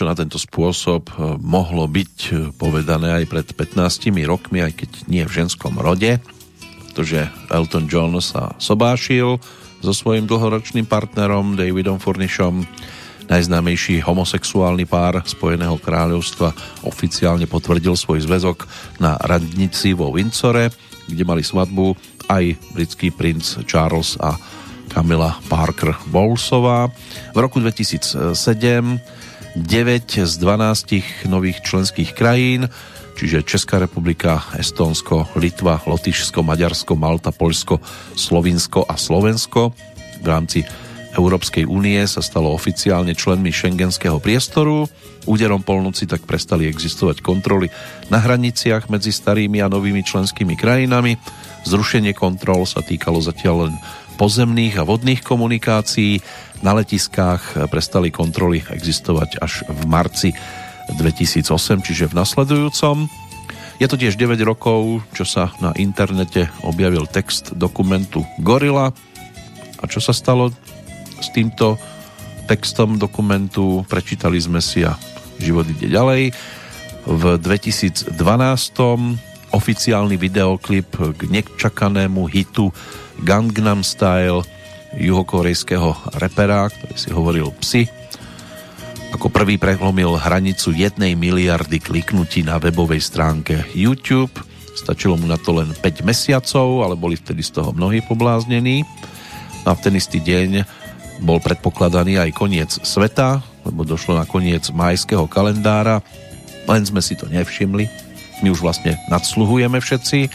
[0.00, 4.90] Niečo na tento spôsob e, mohlo byť e, povedané aj pred 15 rokmi, aj keď
[5.12, 6.16] nie v ženskom rode,
[6.88, 9.36] pretože Elton John sa sobášil
[9.84, 12.64] so svojím dlhoročným partnerom Davidom Furnishom.
[13.28, 16.56] Najznámejší homosexuálny pár Spojeného kráľovstva
[16.88, 18.64] oficiálne potvrdil svoj zväzok
[19.04, 20.72] na radnici vo Windsore,
[21.12, 21.92] kde mali svadbu
[22.24, 24.32] aj britský princ Charles a
[24.88, 26.88] Camilla Parker Bowlesová.
[27.36, 29.19] V roku 2007
[29.56, 32.70] 9 z 12 nových členských krajín,
[33.18, 37.82] čiže Česká republika, Estónsko, Litva, Lotyšsko, Maďarsko, Malta, Poľsko,
[38.14, 39.74] Slovinsko a Slovensko
[40.20, 40.60] v rámci
[41.10, 44.86] Európskej únie sa stalo oficiálne členmi šengenského priestoru.
[45.26, 47.66] Úderom polnoci tak prestali existovať kontroly
[48.14, 51.18] na hraniciach medzi starými a novými členskými krajinami.
[51.66, 53.74] Zrušenie kontrol sa týkalo zatiaľ len
[54.20, 56.20] pozemných a vodných komunikácií.
[56.60, 60.28] Na letiskách prestali kontroly existovať až v marci
[61.00, 61.48] 2008,
[61.80, 63.08] čiže v nasledujúcom.
[63.80, 68.92] Je to tiež 9 rokov, čo sa na internete objavil text dokumentu Gorilla.
[69.80, 70.52] A čo sa stalo
[71.16, 71.80] s týmto
[72.44, 73.88] textom dokumentu?
[73.88, 75.00] Prečítali sme si a
[75.40, 76.36] život ide ďalej.
[77.08, 78.12] V 2012
[79.50, 82.68] oficiálny videoklip k nečakanému hitu
[83.22, 84.42] Gangnam Style
[84.96, 87.86] juhokorejského repera, ktorý si hovoril Psi.
[89.10, 94.32] Ako prvý prehlomil hranicu jednej miliardy kliknutí na webovej stránke YouTube.
[94.74, 98.86] Stačilo mu na to len 5 mesiacov, ale boli vtedy z toho mnohí pobláznení.
[99.66, 100.64] A v ten istý deň
[101.20, 106.00] bol predpokladaný aj koniec sveta, lebo došlo na koniec majského kalendára,
[106.64, 107.84] len sme si to nevšimli.
[108.40, 110.32] My už vlastne nadsluhujeme všetci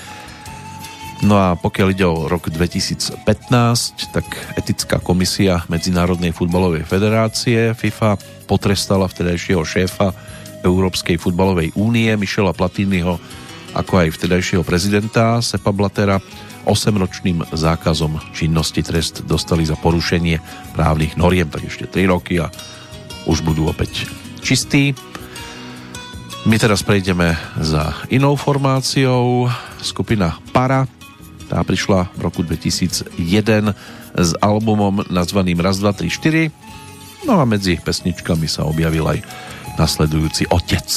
[1.23, 3.23] No a pokiaľ ide o rok 2015,
[4.11, 4.27] tak
[4.59, 10.11] etická komisia Medzinárodnej futbalovej federácie FIFA potrestala vtedajšieho šéfa
[10.65, 13.15] Európskej futbalovej únie Michela Platiniho
[13.75, 16.17] ako aj vtedajšieho prezidenta Sepa Blatera
[16.65, 20.39] 8-ročným zákazom činnosti trest dostali za porušenie
[20.73, 22.49] právnych noriem, tak ešte 3 roky a
[23.29, 24.09] už budú opäť
[24.41, 24.95] čistí.
[26.47, 29.49] My teraz prejdeme za inou formáciou.
[29.81, 30.89] Skupina Para
[31.47, 33.15] tá prišla v roku 2001
[34.15, 37.27] s albumom nazvaným Raz, 2, 3, 4.
[37.29, 39.19] No a medzi pesničkami sa objavil aj
[39.75, 40.87] nasledujúci Otec.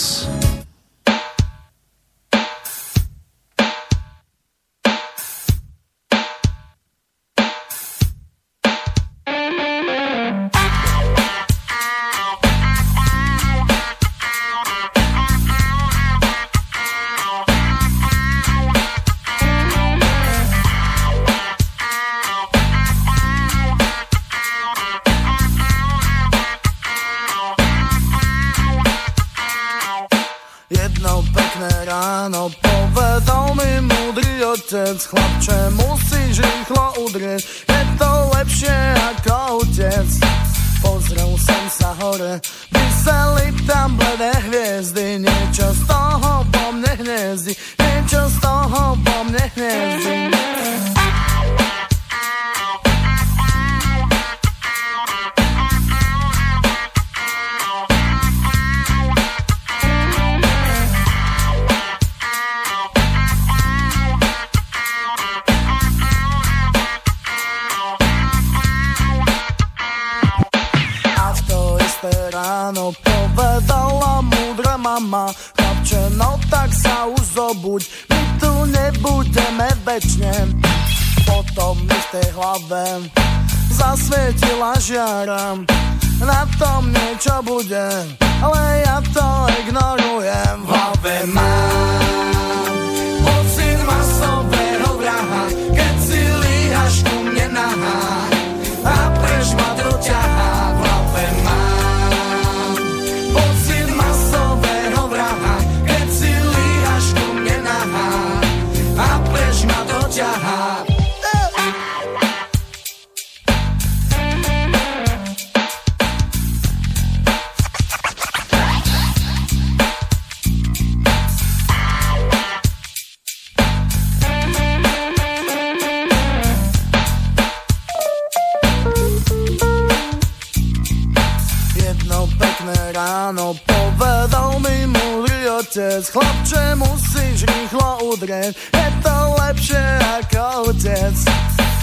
[132.98, 139.84] Ráno povedal mi múdry otec Chlapče, musíš rýchlo udrieť, je to lepšie
[140.18, 141.14] ako otec.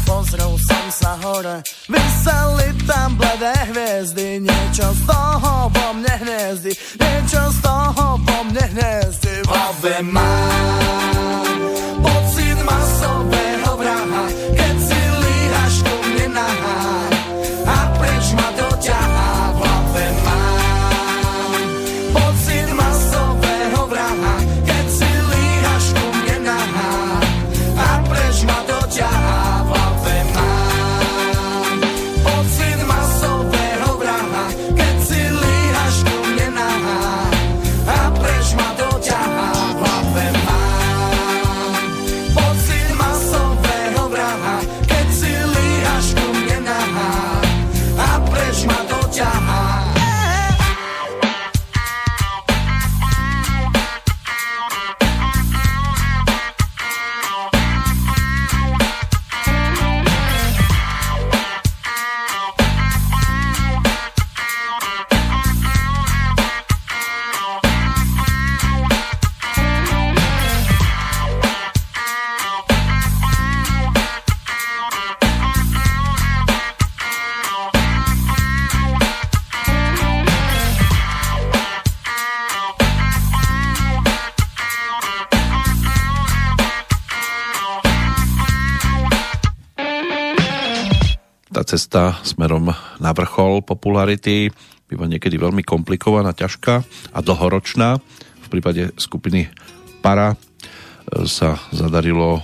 [0.06, 7.42] Pozrel som sa hore, vyseli tam bledé hviezdy Niečo z toho vo mne hniezdy, niečo
[7.50, 11.50] z toho vo mne hniezdy V hlave mám
[12.06, 14.24] pocit masového vraha
[91.96, 94.52] cesta smerom na vrchol popularity
[94.92, 96.84] býva niekedy veľmi komplikovaná, ťažká
[97.16, 98.04] a dlhoročná.
[98.44, 99.48] V prípade skupiny
[100.04, 100.38] Para e,
[101.24, 102.44] sa zadarilo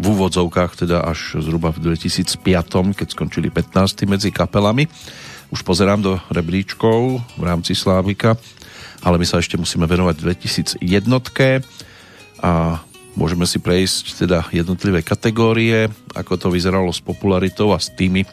[0.00, 2.40] v úvodzovkách teda až zhruba v 2005,
[2.96, 4.08] keď skončili 15.
[4.08, 4.88] medzi kapelami.
[5.52, 8.32] Už pozerám do rebríčkov v rámci Slávika,
[9.04, 10.16] ale my sa ešte musíme venovať
[10.80, 10.80] 2001
[12.40, 12.80] a
[13.12, 18.24] môžeme si prejsť teda jednotlivé kategórie, ako to vyzeralo s popularitou a s tými,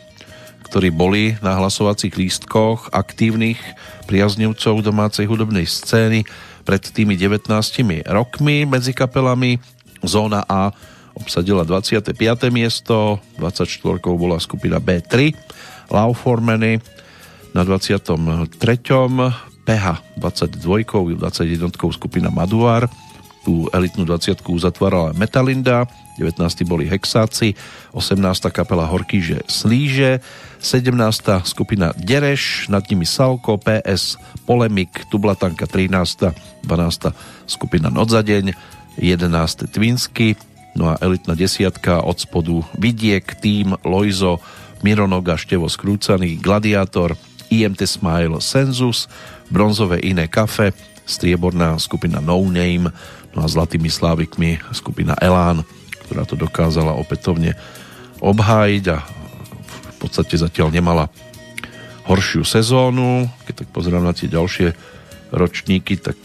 [0.72, 3.60] ktorí boli na hlasovacích lístkoch aktívnych
[4.08, 6.24] priaznivcov domácej hudobnej scény
[6.64, 7.52] pred tými 19
[8.08, 9.60] rokmi medzi kapelami.
[10.00, 10.72] Zóna A
[11.12, 12.16] obsadila 25.
[12.56, 14.00] miesto, 24.
[14.16, 15.36] bola skupina B3,
[15.92, 16.80] Lauformeny
[17.52, 18.48] na 23.
[19.68, 21.68] PH 22, 21.
[21.92, 22.88] skupina Maduar,
[23.44, 25.84] tú elitnú 20 uzatvárala Metalinda,
[26.16, 26.64] 19.
[26.64, 27.58] boli Hexáci,
[27.92, 28.24] 18.
[28.54, 30.22] kapela Horkýže Slíže,
[30.62, 31.42] 17.
[31.42, 36.30] skupina Dereš, nad nimi Salko, PS, Polemik, Tublatanka 13.
[36.62, 37.10] 12.
[37.50, 38.54] skupina Noc za deň,
[39.02, 39.74] 11.
[39.74, 40.38] Twinsky,
[40.78, 44.38] no a elitná desiatka od spodu Vidiek, Tým, Lojzo,
[44.86, 47.18] Mironoga, Števo Skrúcaný, Gladiátor,
[47.50, 49.10] IMT Smile, Senzus,
[49.50, 50.78] bronzové Iné kafe,
[51.10, 52.94] strieborná skupina No Name,
[53.34, 55.66] no a zlatými slávikmi skupina Elán,
[56.06, 57.58] ktorá to dokázala opätovne
[58.22, 59.21] obhájiť a
[60.08, 61.14] podstate zatiaľ nemala
[62.10, 63.30] horšiu sezónu.
[63.46, 64.74] Keď tak pozerám na tie ďalšie
[65.32, 66.18] ročníky, tak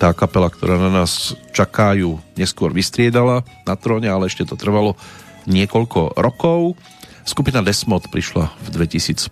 [0.00, 4.98] tá kapela, ktorá na nás čakajú, neskôr vystriedala na tróne, ale ešte to trvalo
[5.46, 6.74] niekoľko rokov.
[7.22, 9.30] Skupina Desmod prišla v 2001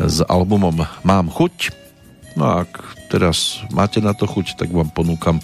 [0.00, 1.70] s albumom Mám chuť.
[2.34, 2.72] No a ak
[3.14, 5.38] teraz máte na to chuť, tak vám ponúkam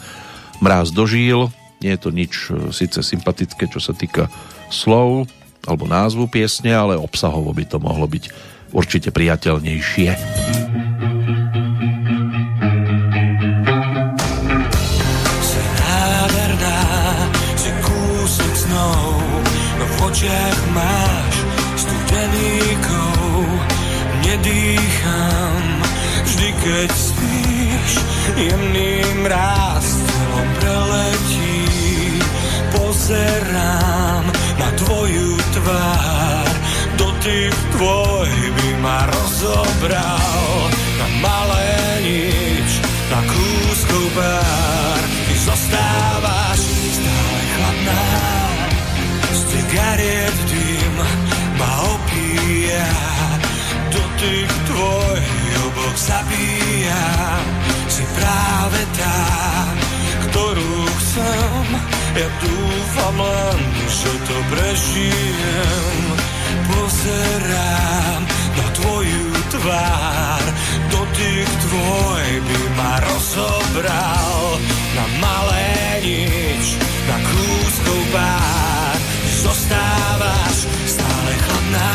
[0.58, 1.52] Mráz dožil.
[1.84, 4.32] Nie je to nič e, síce sympatické, čo sa týka
[4.72, 5.28] slov
[5.66, 8.24] alebo názvu piesne, ale obsahovo by to mohlo byť
[8.70, 10.10] určite priateľnejšie.
[18.66, 18.88] No
[20.10, 21.34] očiach máš
[21.76, 23.46] studený kov.
[24.26, 25.62] Nedýcham,
[26.26, 27.92] vždy keď spíš,
[28.34, 29.86] jemný mráz
[30.36, 31.64] telom preletí.
[32.74, 34.24] Pozerám
[34.58, 35.25] na tvoju
[35.66, 36.46] tvár,
[36.94, 40.54] dotyk tvoj by ma rozobral
[41.02, 41.74] na malé
[42.06, 42.70] nič,
[43.10, 45.02] na kúsku pár.
[45.26, 46.62] Ty zostávaš
[46.94, 48.06] stále chladná,
[49.34, 50.94] z cigariet dým
[51.58, 52.90] ma opíja,
[53.90, 55.22] dotyk tvoj
[55.66, 57.04] obok zabíja.
[57.90, 59.18] Si práve tá,
[60.30, 63.60] ktorú chcem, ja dúfam len,
[63.92, 65.96] že to prežijem.
[66.66, 68.20] Pozerám
[68.56, 70.44] na tvoju tvár,
[70.88, 74.36] dotyk tvoj by ma rozobral
[74.96, 75.68] na malé
[76.00, 78.98] nič, na kúskov pár.
[79.44, 80.58] Zostávaš
[80.88, 81.92] stále chladná,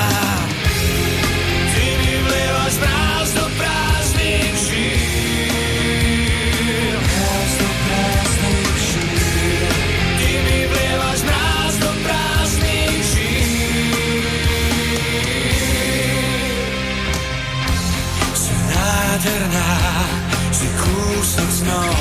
[20.51, 21.95] si kúsok snou,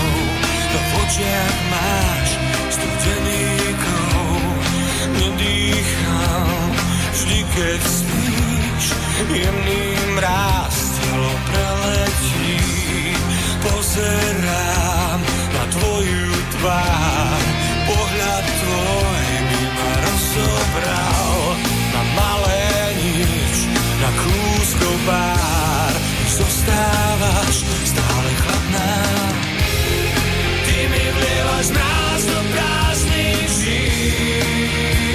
[0.70, 2.28] to v očiach máš
[2.70, 3.46] studený
[3.80, 4.42] kov.
[5.10, 6.70] Nedýcham,
[7.12, 8.84] vždy keď spíš,
[9.28, 9.84] jemný
[10.16, 12.58] mráz telo preletí.
[13.60, 15.20] Pozerám
[15.52, 17.42] na tvoju tvár,
[17.90, 21.32] pohľad tvoj mi ma rozobral
[21.92, 22.64] na malé
[23.04, 23.56] nič,
[24.00, 25.69] na kúskov pár,
[26.40, 28.92] zostávaš stále chladná.
[30.64, 35.09] Ty mi vlievaš mráz do prázdnych žíl.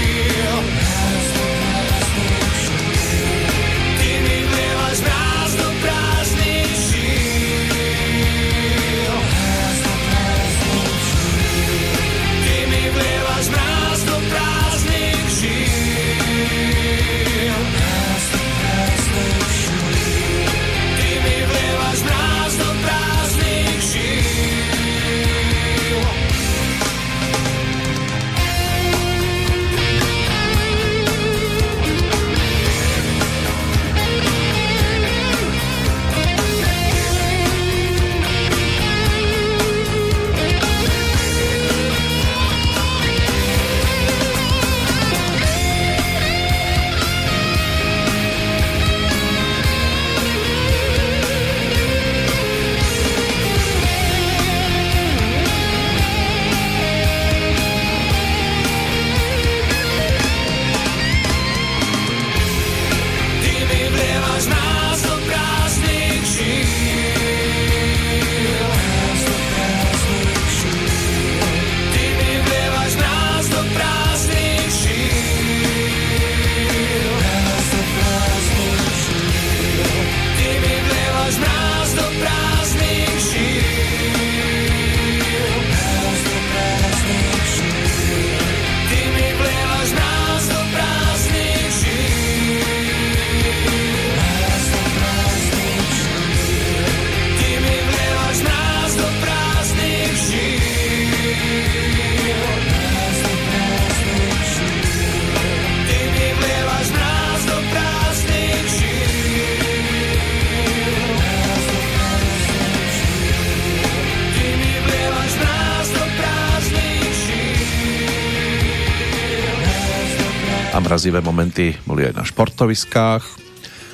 [121.06, 123.22] A mrazivé momenty boli aj na športoviskách.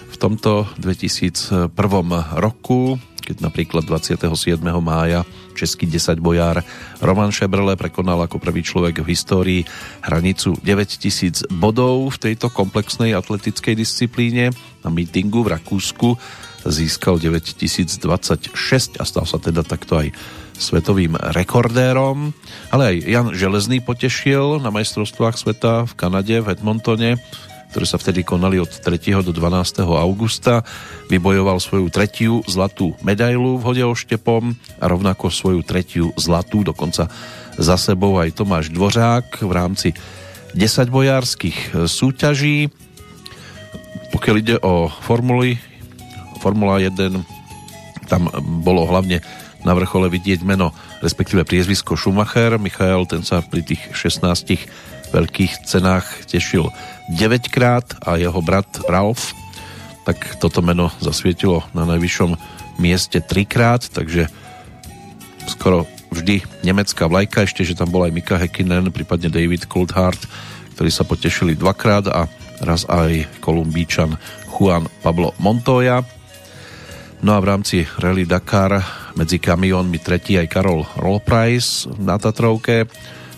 [0.07, 1.75] V tomto 2001
[2.39, 4.31] roku, keď napríklad 27.
[4.79, 6.63] mája český 10 bojár
[7.03, 9.61] Roman Šebrle prekonal ako prvý človek v histórii
[10.07, 16.15] hranicu 9000 bodov v tejto komplexnej atletickej disciplíne na mítingu v Rakúsku
[16.63, 18.55] získal 9026
[18.95, 20.15] a stal sa teda takto aj
[20.61, 22.37] svetovým rekordérom.
[22.69, 27.17] Ale aj Jan Železný potešil na majstrovstvách sveta v Kanade, v Edmontone,
[27.73, 29.25] ktoré sa vtedy konali od 3.
[29.25, 29.81] do 12.
[29.87, 30.61] augusta.
[31.09, 37.09] Vybojoval svoju tretiu zlatú medailu v hode oštepom a rovnako svoju tretiu zlatú, dokonca
[37.57, 39.89] za sebou aj Tomáš Dvořák v rámci
[40.53, 42.67] 10 bojárskych súťaží.
[44.11, 45.55] Pokiaľ ide o formuly,
[46.43, 48.27] Formula 1, tam
[48.65, 49.23] bolo hlavne
[49.61, 50.73] na vrchole vidieť meno,
[51.05, 52.57] respektíve priezvisko Schumacher.
[52.57, 56.71] Michael, ten sa pri tých 16 veľkých cenách tešil
[57.13, 59.35] 9 krát a jeho brat Ralf,
[60.07, 62.33] tak toto meno zasvietilo na najvyššom
[62.79, 64.31] mieste 3 krát, takže
[65.45, 70.19] skoro vždy nemecká vlajka, ešte, že tam bol aj Mika Häkkinen, prípadne David Coulthard,
[70.75, 72.25] ktorí sa potešili dvakrát a
[72.63, 74.15] raz aj kolumbíčan
[74.49, 76.03] Juan Pablo Montoya.
[77.21, 82.87] No a v rámci Rally Dakar medzi kamiónmi tretí aj Karol Rollprice na Tatrovke,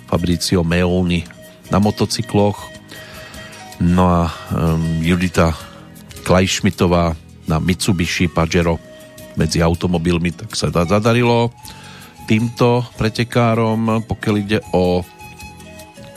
[0.07, 1.25] Fabricio Meoni
[1.71, 2.57] na motocykloch,
[3.81, 4.21] no a
[4.53, 5.55] um, Judita
[6.23, 7.17] Klajšmitová
[7.49, 8.79] na Mitsubishi Pajero
[9.35, 11.49] medzi automobilmi, tak sa zadarilo
[12.29, 15.03] týmto pretekárom, pokiaľ ide o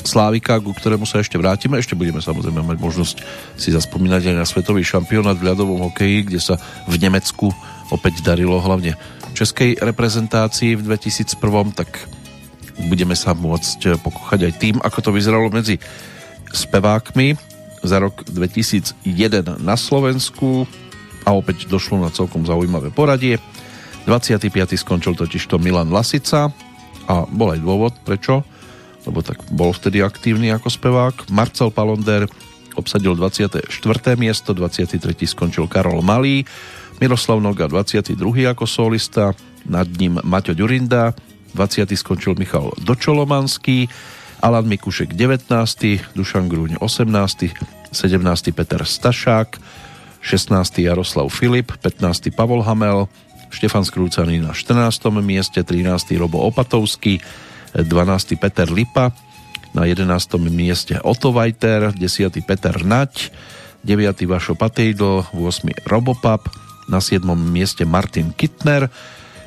[0.07, 1.83] Slávika, ku ktorému sa ešte vrátime.
[1.83, 3.17] Ešte budeme samozrejme mať možnosť
[3.59, 6.55] si zaspomínať aj na svetový šampionát v ľadovom hokeji, kde sa
[6.87, 7.51] v Nemecku
[7.91, 8.95] opäť darilo hlavne
[9.37, 12.09] českej reprezentácii v 2001, tak
[12.89, 15.77] budeme sa môcť pokochať aj tým, ako to vyzeralo medzi
[16.57, 17.37] spevákmi
[17.85, 20.65] za rok 2001 na Slovensku
[21.29, 23.37] a opäť došlo na celkom zaujímavé poradie.
[24.09, 24.49] 25.
[24.81, 26.49] skončil totižto Milan Lasica
[27.05, 28.41] a bol aj dôvod, prečo
[29.07, 31.31] lebo tak bol vtedy aktívny ako spevák.
[31.31, 32.27] Marcel Palonder
[32.75, 33.71] obsadil 24.
[34.19, 34.99] miesto, 23.
[35.25, 36.43] skončil Karol Malý,
[36.97, 38.17] Miroslav Noga 22.
[38.49, 39.37] ako solista,
[39.69, 41.13] nad ním Maťo Ďurinda,
[41.53, 41.93] 20.
[41.93, 43.89] skončil Michal Dočolomanský,
[44.41, 45.49] Alan Mikušek 19.,
[46.17, 48.57] Dušan Grúň 18., 17.
[48.57, 49.61] Peter Stašák,
[50.21, 50.85] 16.
[50.85, 52.33] Jaroslav Filip, 15.
[52.33, 53.09] Pavol Hamel,
[53.53, 55.09] Štefan Skrúcaný na 14.
[55.25, 56.17] mieste, 13.
[56.21, 57.21] Robo Opatovský,
[57.73, 58.41] 12.
[58.41, 59.13] Peter Lipa,
[59.77, 60.09] na 11.
[60.49, 62.01] mieste Otto Vajter, 10.
[62.45, 63.33] Peter Nať,
[63.85, 64.25] 9.
[64.29, 65.89] Vašo Patejdl, 8.
[65.89, 67.23] Robopap, na 7.
[67.35, 68.91] mieste Martin Kittner,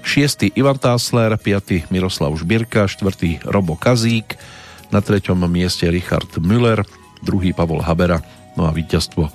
[0.03, 0.55] 6.
[0.55, 1.91] Ivan Tásler, 5.
[1.91, 3.43] Miroslav Žbírka, 4.
[3.47, 4.39] Robo Kazík,
[4.91, 5.35] na 3.
[5.47, 6.87] mieste Richard Müller,
[7.23, 7.55] 2.
[7.55, 8.23] Pavol Habera,
[8.55, 9.27] no a víťazstvo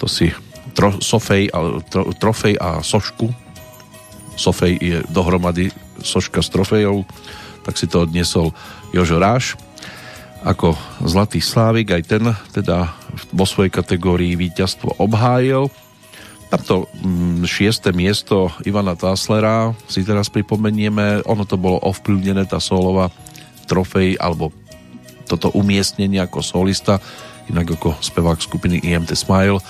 [0.00, 0.32] to si
[0.72, 1.52] tro, sofej,
[1.92, 3.28] tro, trofej a sošku.
[4.40, 5.68] Sofej je dohromady
[6.00, 7.04] soška s trofejou,
[7.68, 8.56] tak si to odniesol
[8.96, 9.60] Jožo Ráš.
[10.40, 10.72] Ako
[11.04, 12.24] Zlatý Slávik aj ten
[12.56, 12.96] teda
[13.28, 15.68] vo svojej kategórii víťazstvo obhájil.
[16.50, 23.14] Tamto mm, šiesté miesto Ivana Táslera si teraz pripomenieme, ono to bolo ovplyvnené, tá solová
[23.70, 24.50] trofej alebo
[25.30, 26.98] toto umiestnenie ako solista,
[27.46, 29.62] inak ako spevák skupiny IMT Smile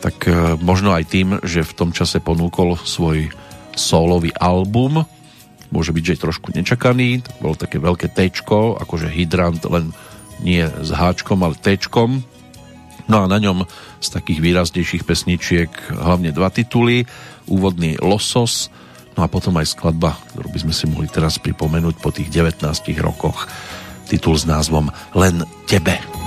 [0.00, 3.32] tak e, možno aj tým, že v tom čase ponúkol svoj
[3.76, 5.04] solový album,
[5.74, 9.92] môže byť, že trošku nečakaný, to bolo také veľké tečko, akože hydrant, len
[10.40, 12.22] nie s háčkom, ale tečkom.
[13.10, 13.64] No a na ňom
[14.00, 17.08] z takých výraznejších pesničiek hlavne dva tituly,
[17.48, 18.68] úvodný Losos,
[19.16, 22.66] no a potom aj skladba, ktorú by sme si mohli teraz pripomenúť po tých 19
[23.00, 23.48] rokoch,
[24.10, 25.98] titul s názvom Len tebe.
[25.98, 26.25] Áno,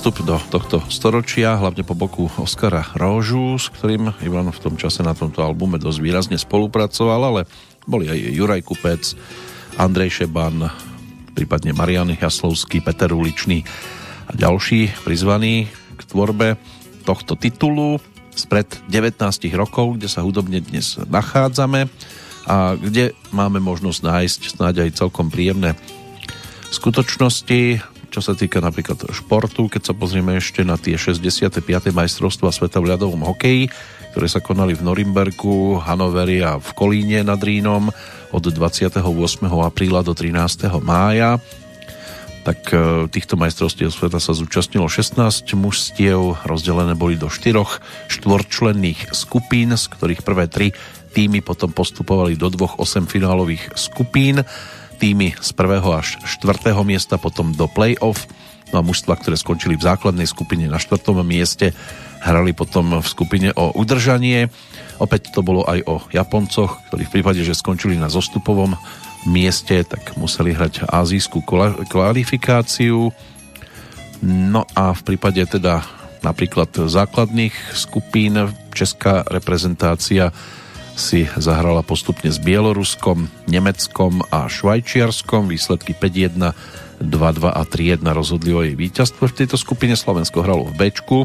[0.00, 5.04] vstup do tohto storočia, hlavne po boku Oskara Róžu, s ktorým Ivan v tom čase
[5.04, 7.40] na tomto albume dosť výrazne spolupracoval, ale
[7.84, 9.12] boli aj Juraj Kupec,
[9.76, 10.72] Andrej Šeban,
[11.36, 13.60] prípadne Marian Jaslovský, Peter Uličný
[14.24, 16.56] a ďalší prizvaní k tvorbe
[17.04, 18.00] tohto titulu
[18.32, 19.20] spred 19
[19.52, 21.92] rokov, kde sa hudobne dnes nachádzame
[22.48, 25.76] a kde máme možnosť nájsť snáď aj celkom príjemné
[26.72, 31.62] skutočnosti, čo sa týka napríklad športu, keď sa pozrieme ešte na tie 65.
[31.94, 33.70] majstrovstva sveta v ľadovom hokeji,
[34.10, 37.94] ktoré sa konali v Norimberku, Hanoveri a v Kolíne nad Rínom
[38.34, 38.98] od 28.
[39.46, 40.66] apríla do 13.
[40.82, 41.38] mája
[42.40, 49.76] tak e, týchto majstrovstiev sveta sa zúčastnilo 16 mužstiev, rozdelené boli do štyroch štvorčlenných skupín,
[49.76, 50.72] z ktorých prvé tri
[51.12, 54.40] týmy potom postupovali do dvoch 8 finálových skupín
[55.00, 58.28] týmy z prvého až štvrtého miesta potom do play-off.
[58.70, 61.72] No a mužstva, ktoré skončili v základnej skupine na štvrtom mieste,
[62.20, 64.52] hrali potom v skupine o udržanie.
[65.00, 68.76] Opäť to bolo aj o Japoncoch, ktorí v prípade, že skončili na zostupovom
[69.24, 71.42] mieste, tak museli hrať azijskú
[71.88, 73.08] kvalifikáciu.
[74.22, 75.82] No a v prípade teda
[76.20, 78.36] napríklad základných skupín
[78.76, 80.30] česká reprezentácia
[80.96, 85.50] si zahrala postupne s Bieloruskom, Nemeckom a Švajčiarskom.
[85.50, 86.54] Výsledky 5-1,
[87.00, 89.24] 2-2 a 3-1 rozhodli o jej víťazstve.
[89.26, 91.18] V tejto skupine Slovensko hralo v Bčku.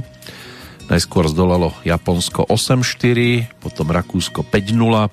[0.86, 5.10] Najskôr zdolalo Japonsko 8-4, potom Rakúsko 5-0.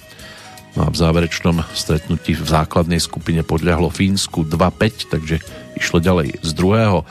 [0.73, 5.37] No a v záverečnom stretnutí v základnej skupine podľahlo Fínsku 2-5, takže
[5.77, 7.07] išlo ďalej z druhého e,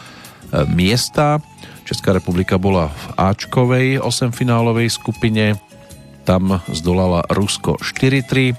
[0.74, 1.38] miesta.
[1.86, 5.62] Česká republika bola v Ačkovej 8 finálovej skupine,
[6.24, 8.54] tam zdolala Rusko 4-3.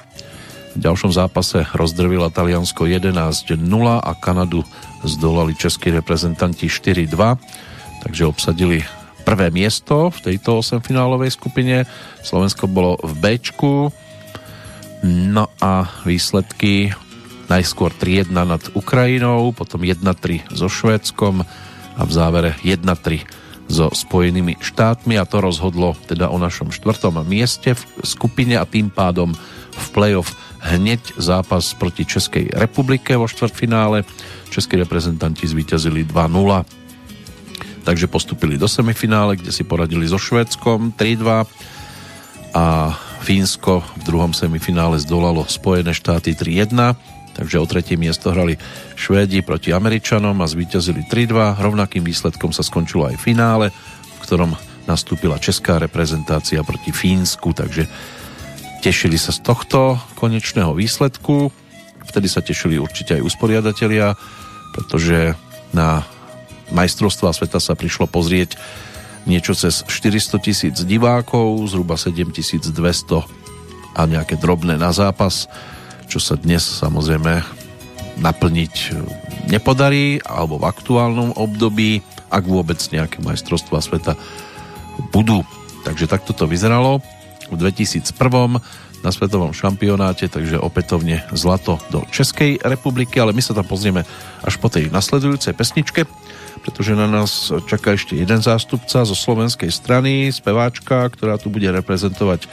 [0.73, 3.61] V ďalšom zápase rozdrvila Taliansko 11-0
[4.01, 4.65] a Kanadu
[5.05, 7.13] zdolali českí reprezentanti 4-2,
[8.03, 8.81] takže obsadili
[9.23, 11.85] prvé miesto v tejto 8-finálovej skupine.
[12.25, 13.25] Slovensko bolo v B.
[15.03, 16.95] No a výsledky
[17.51, 21.43] najskôr 3-1 nad Ukrajinou, potom 1-3 so Švédskom
[21.99, 23.42] a v závere 1-3
[23.73, 28.93] so Spojenými štátmi a to rozhodlo teda o našom štvrtom mieste v skupine a tým
[28.93, 29.33] pádom
[29.73, 34.05] v play-off hneď zápas proti Českej republike vo štvrtfinále.
[34.53, 36.83] Českí reprezentanti zvíťazili 2-0
[37.83, 41.51] takže postupili do semifinále, kde si poradili so Švédskom 3-2
[42.55, 46.95] a Fínsko v druhom semifinále zdolalo Spojené štáty 3-1
[47.33, 48.57] takže o tretie miesto hrali
[48.97, 51.59] Švédi proti Američanom a zvíťazili 3-2.
[51.61, 54.55] Rovnakým výsledkom sa skončilo aj finále, v ktorom
[54.85, 57.87] nastúpila česká reprezentácia proti Fínsku, takže
[58.83, 61.55] tešili sa z tohto konečného výsledku.
[62.09, 64.19] Vtedy sa tešili určite aj usporiadatelia,
[64.75, 65.39] pretože
[65.71, 66.03] na
[66.75, 68.59] majstrovstvá sveta sa prišlo pozrieť
[69.23, 72.75] niečo cez 400 tisíc divákov, zhruba 7200
[73.93, 75.47] a nejaké drobné na zápas
[76.13, 77.41] čo sa dnes samozrejme
[78.21, 78.75] naplniť
[79.49, 84.13] nepodarí, alebo v aktuálnom období, ak vôbec nejaké majstrovstvá sveta
[85.09, 85.41] budú.
[85.89, 87.01] Takže takto to vyzeralo
[87.49, 88.13] v 2001
[89.01, 94.05] na svetovom šampionáte, takže opätovne zlato do Českej republiky, ale my sa tam pozrieme
[94.45, 96.05] až po tej nasledujúcej pesničke,
[96.61, 102.47] pretože na nás čaká ešte jeden zástupca zo slovenskej strany, speváčka, ktorá tu bude reprezentovať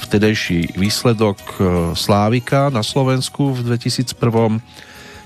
[0.00, 1.52] vtedejší výsledok e,
[1.94, 4.60] Slávika na Slovensku v 2001,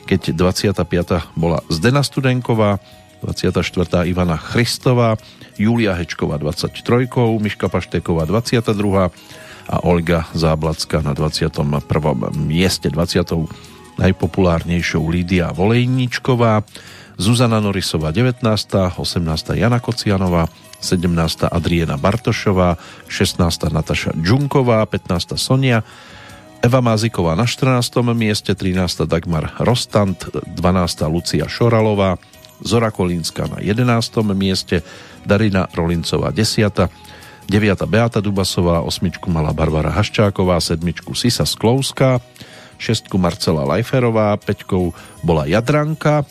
[0.04, 1.38] keď 25.
[1.38, 2.82] bola Zdena Studenková,
[3.24, 4.04] 24.
[4.04, 5.16] Ivana Christová,
[5.56, 7.08] Julia Hečková 23,
[7.40, 9.10] Miška Pašteková 22
[9.68, 11.80] a Olga Záblacka na 21.
[12.36, 13.24] mieste 20.
[13.96, 16.66] najpopulárnejšou Lídia Volejníčková,
[17.16, 18.42] Zuzana Norisová 19.,
[18.98, 19.54] 18.
[19.54, 20.50] Jana Kocianová,
[20.84, 21.48] 17.
[21.48, 22.76] Adriena Bartošová,
[23.08, 23.72] 16.
[23.72, 25.40] Nataša Džunková, 15.
[25.40, 25.80] Sonia,
[26.60, 27.80] Eva Máziková na 14.
[28.12, 29.08] mieste, 13.
[29.08, 31.08] Dagmar Rostand, 12.
[31.08, 32.20] Lucia Šoralová,
[32.60, 34.36] Zora Kolínska na 11.
[34.36, 34.84] mieste,
[35.24, 36.88] Darina Rolincová 10.
[37.48, 37.84] 9.
[37.84, 39.12] Beata Dubasová, 8.
[39.28, 40.80] mala Barbara Haščáková, 7.
[41.12, 42.20] Sisa Sklouská,
[42.80, 43.12] 6.
[43.20, 44.92] Marcela Lajferová, 5.
[45.20, 46.24] bola Jadranka,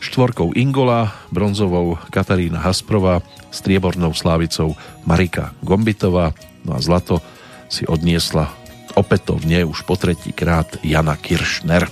[0.00, 3.24] štvorkou Ingola, bronzovou Katarína Hasprova,
[3.56, 4.76] striebornou slávicou
[5.08, 6.36] Marika Gombitová,
[6.68, 7.24] no a zlato
[7.72, 8.52] si odniesla
[8.92, 11.88] opätovne už po tretí krát Jana Kiršner.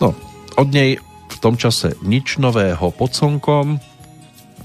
[0.00, 0.12] No,
[0.56, 1.00] od nej
[1.30, 3.80] v tom čase nič nového pod slnkom,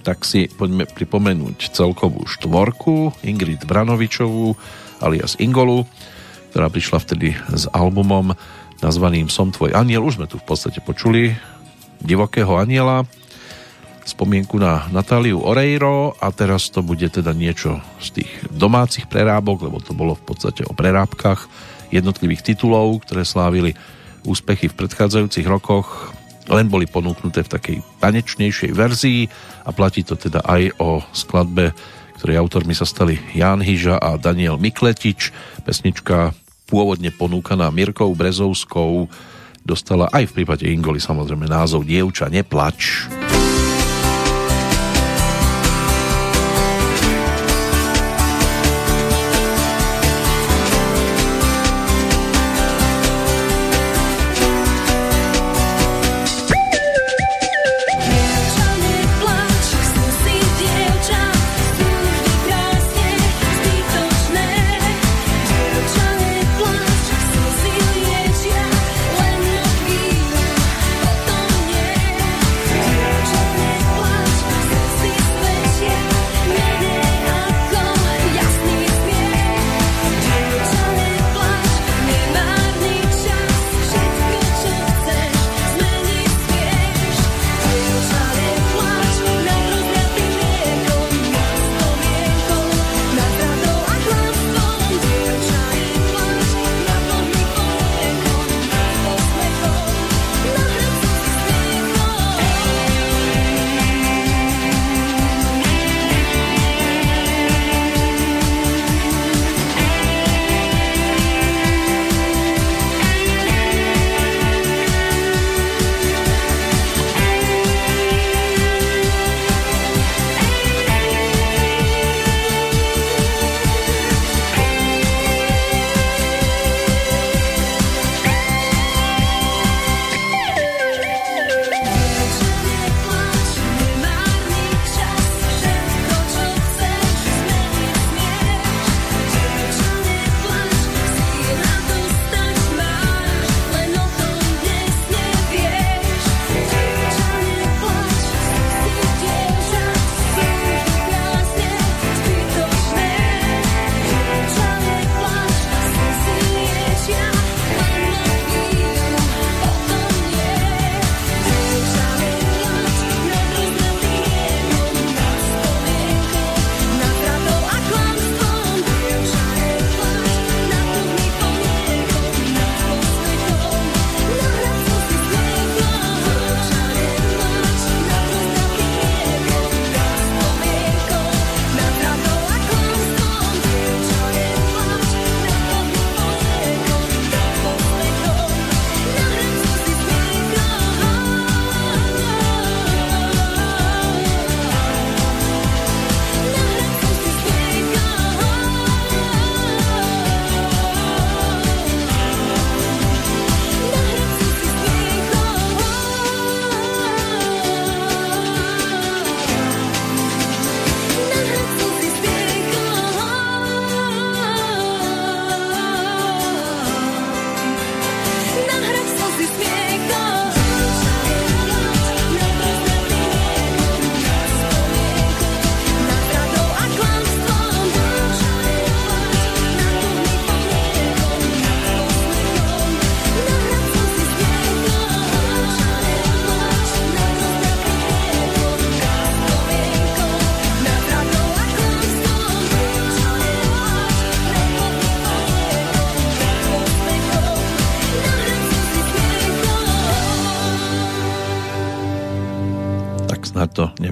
[0.05, 4.53] tak si poďme pripomenúť celkovú štvorku Ingrid Branovičovú
[5.01, 5.89] alias Ingolu,
[6.53, 8.37] ktorá prišla vtedy s albumom
[8.79, 10.05] nazvaným Som tvoj aniel.
[10.05, 11.33] Už sme tu v podstate počuli
[12.05, 13.03] divokého aniela
[14.05, 19.81] spomienku na Natáliu Oreiro a teraz to bude teda niečo z tých domácich prerábok, lebo
[19.81, 21.49] to bolo v podstate o prerábkach
[21.89, 23.73] jednotlivých titulov, ktoré slávili
[24.25, 26.13] úspechy v predchádzajúcich rokoch,
[26.45, 29.25] len boli ponúknuté v takej tanečnejšej verzii
[29.65, 31.73] a platí to teda aj o skladbe,
[32.21, 35.33] ktorej autormi sa stali Jan Hyža a Daniel Mikletič.
[35.65, 36.37] Pesnička
[36.69, 39.09] pôvodne ponúkaná Mirkou Brezovskou
[39.65, 43.09] dostala aj v prípade Ingoli samozrejme názov Dievča, neplač.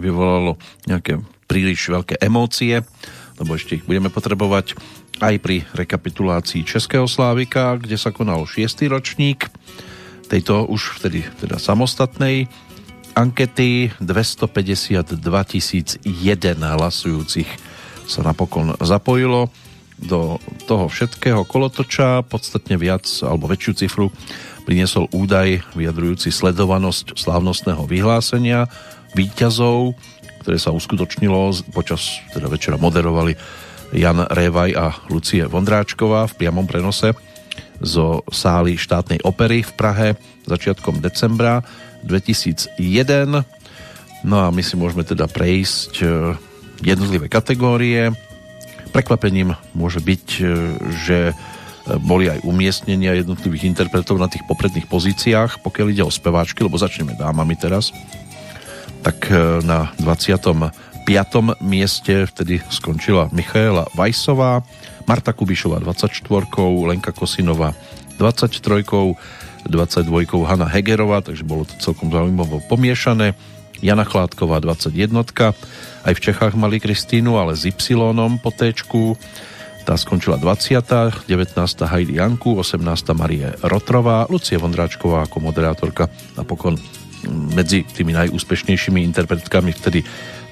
[0.03, 2.83] Nevyvolalo nejaké príliš veľké emócie,
[3.39, 4.75] lebo ešte ich budeme potrebovať
[5.23, 8.83] aj pri rekapitulácii Českého Slávika, kde sa konal 6.
[8.91, 9.47] ročník
[10.27, 12.51] tejto už vtedy teda samostatnej
[13.15, 16.03] ankety 252 001
[16.59, 17.49] hlasujúcich
[18.03, 19.47] sa napokon zapojilo
[20.01, 24.11] do toho všetkého kolotoča podstatne viac alebo väčšiu cifru
[24.65, 28.67] priniesol údaj vyjadrujúci sledovanosť slávnostného vyhlásenia
[29.13, 29.93] výťazov,
[30.43, 33.37] ktoré sa uskutočnilo počas teda večera moderovali
[33.93, 37.13] Jan Révaj a Lucie Vondráčková v priamom prenose
[37.77, 40.07] zo sály štátnej opery v Prahe
[40.49, 41.61] začiatkom decembra
[42.03, 42.75] 2001.
[44.23, 46.05] No a my si môžeme teda prejsť e,
[46.83, 48.11] jednotlivé kategórie.
[48.95, 50.43] Prekvapením môže byť, e,
[51.05, 51.33] že e,
[51.99, 57.19] boli aj umiestnenia jednotlivých interpretov na tých popredných pozíciách, pokiaľ ide o speváčky, lebo začneme
[57.19, 57.91] dámami teraz
[59.03, 61.03] tak e, na 25.
[61.59, 64.63] mieste vtedy skončila Michaela Vajsová,
[65.03, 66.23] Marta Kubišová 24,
[66.87, 67.75] Lenka Kosinová
[68.15, 68.87] 23,
[69.67, 73.35] 22 Hanna Hegerová, takže bolo to celkom zaujímavo pomiešané.
[73.83, 75.27] Jana Chládková 21,
[76.07, 77.75] aj v Čechách mali Kristínu, ale s Y
[78.39, 78.71] po T.
[79.83, 81.27] Tá skončila 20.
[81.27, 81.59] 19.
[81.91, 82.79] Heidi Janku, 18.
[83.11, 86.07] Marie Rotrová, Lucie Vondráčková ako moderátorka
[86.39, 86.79] napokon
[87.29, 90.03] medzi tými najúspešnejšími interpretkami vtedy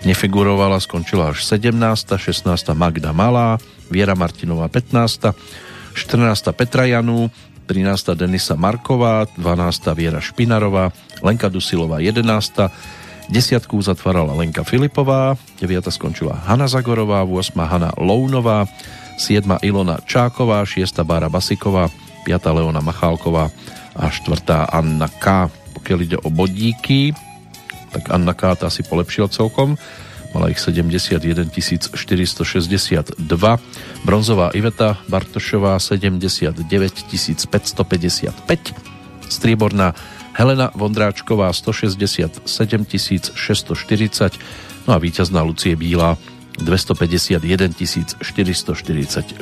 [0.03, 1.77] nefigurovala, skončila až 17.
[2.17, 2.45] 16.
[2.73, 3.61] Magda Malá,
[3.91, 5.35] Viera Martinová 15.
[5.93, 6.55] 14.
[6.55, 7.29] Petra Janu,
[7.67, 8.15] 13.
[8.17, 9.95] Denisa Marková, 12.
[9.95, 10.91] Viera Špinarová,
[11.21, 12.71] Lenka Dusilová 11.
[13.31, 15.87] Desiatku zatvárala Lenka Filipová, 9.
[15.87, 17.55] skončila Hanna Zagorová, 8.
[17.63, 18.67] Hanna Lounová,
[19.15, 19.61] 7.
[19.63, 20.99] Ilona Čáková, 6.
[21.07, 21.87] Bára Basiková,
[22.25, 22.51] 5.
[22.51, 23.53] Leona Machálková
[23.95, 24.67] a 4.
[24.71, 25.47] Anna K.
[25.75, 27.13] Pokiaľ ide o bodíky,
[27.91, 28.55] tak Anna K.
[28.55, 29.75] tá si polepšila celkom,
[30.31, 33.19] mala ich 71 462,
[34.07, 36.63] bronzová Iveta Bartošová 79
[37.11, 38.31] 555,
[39.27, 39.91] strieborná
[40.31, 46.15] Helena Vondráčková 167 640, no a víťazná Lucie Bílá
[46.63, 47.75] 251
[48.23, 49.35] 444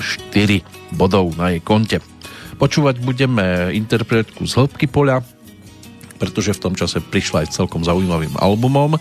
[0.93, 2.01] bodov na jej konte.
[2.59, 5.23] Počúvať budeme interpretku z hĺbky poľa,
[6.19, 8.99] pretože v tom čase prišla aj celkom zaujímavým albumom.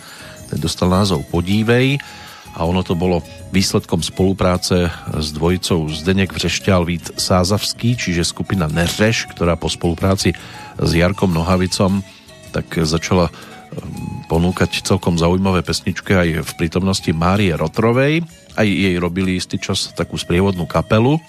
[0.48, 1.98] Ten dostal názov Podívej
[2.56, 3.20] a ono to bolo
[3.52, 10.32] výsledkom spolupráce s dvojicou Zdenek Vřešťal Vít Sázavský, čiže skupina Neřeš, ktorá po spolupráci
[10.78, 12.00] s Jarkom Nohavicom
[12.54, 13.28] tak začala
[14.32, 18.24] ponúkať celkom zaujímavé pesničky aj v prítomnosti Márie Rotrovej.
[18.56, 21.20] Aj jej robili istý čas takú sprievodnú kapelu.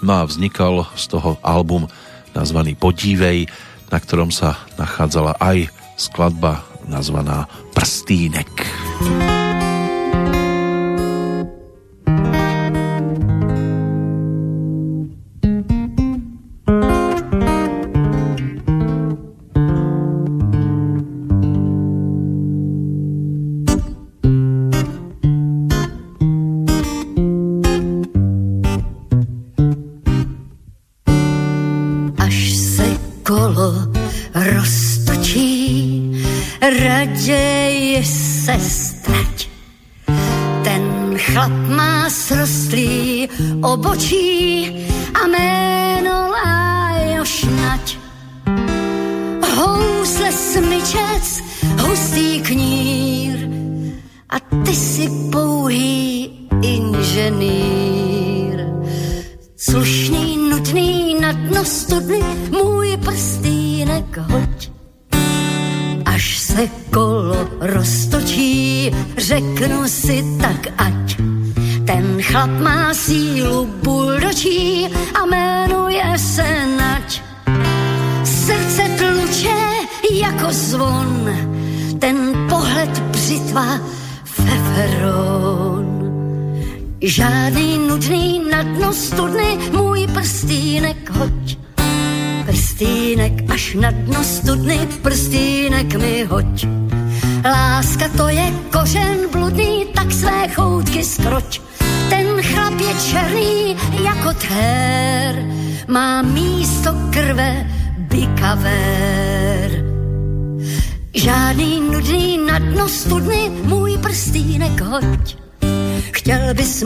[0.00, 1.88] No a vznikal z toho album
[2.32, 3.48] nazvaný Podívej,
[3.90, 5.68] na ktorom sa nachádzala aj
[5.98, 8.48] skladba nazvaná Prstínek.
[8.48, 9.49] Prstínek.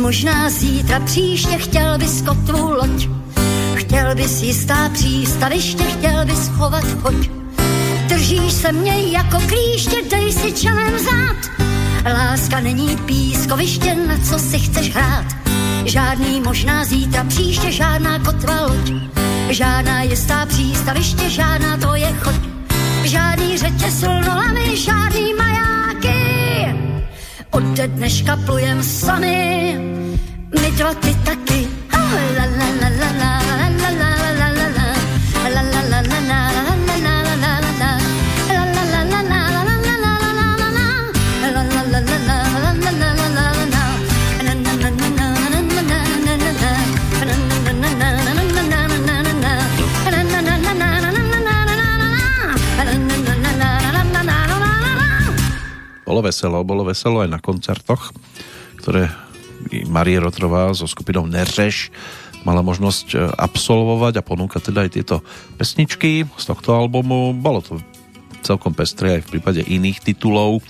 [0.05, 3.09] Možná zítra příště chtěl bys kotvu loď.
[3.75, 7.31] Chtěl bys jistá přístaviště, chtěl bys chovat choď.
[8.09, 11.67] Držíš se mě jako klíště, dej si čelem zát.
[12.13, 15.27] Láska není pískoviště, na co si chceš hrát.
[15.85, 18.93] Žádný možná zítra příště, žádná kotva loď.
[19.49, 22.41] Žádná jistá přístaviště, žádná to je choď.
[23.05, 25.74] Žádný řetěz lnolamy, žádný majáky.
[27.85, 29.77] Ode dneška plujem sami
[30.57, 31.69] my dva ty taky.
[31.93, 33.44] Oh, la, la, la, la, la,
[56.25, 58.17] veselo, bolo veselo aj na koncertoch,
[58.81, 59.13] ktoré
[59.89, 61.93] Marie Rotrová so skupinou Neřeš
[62.45, 65.17] mala možnosť e, absolvovať a ponúkať teda aj tieto
[65.57, 67.33] pesničky z tohto albumu.
[67.33, 67.81] Bolo to
[68.45, 70.61] celkom pestré aj v prípade iných titulov.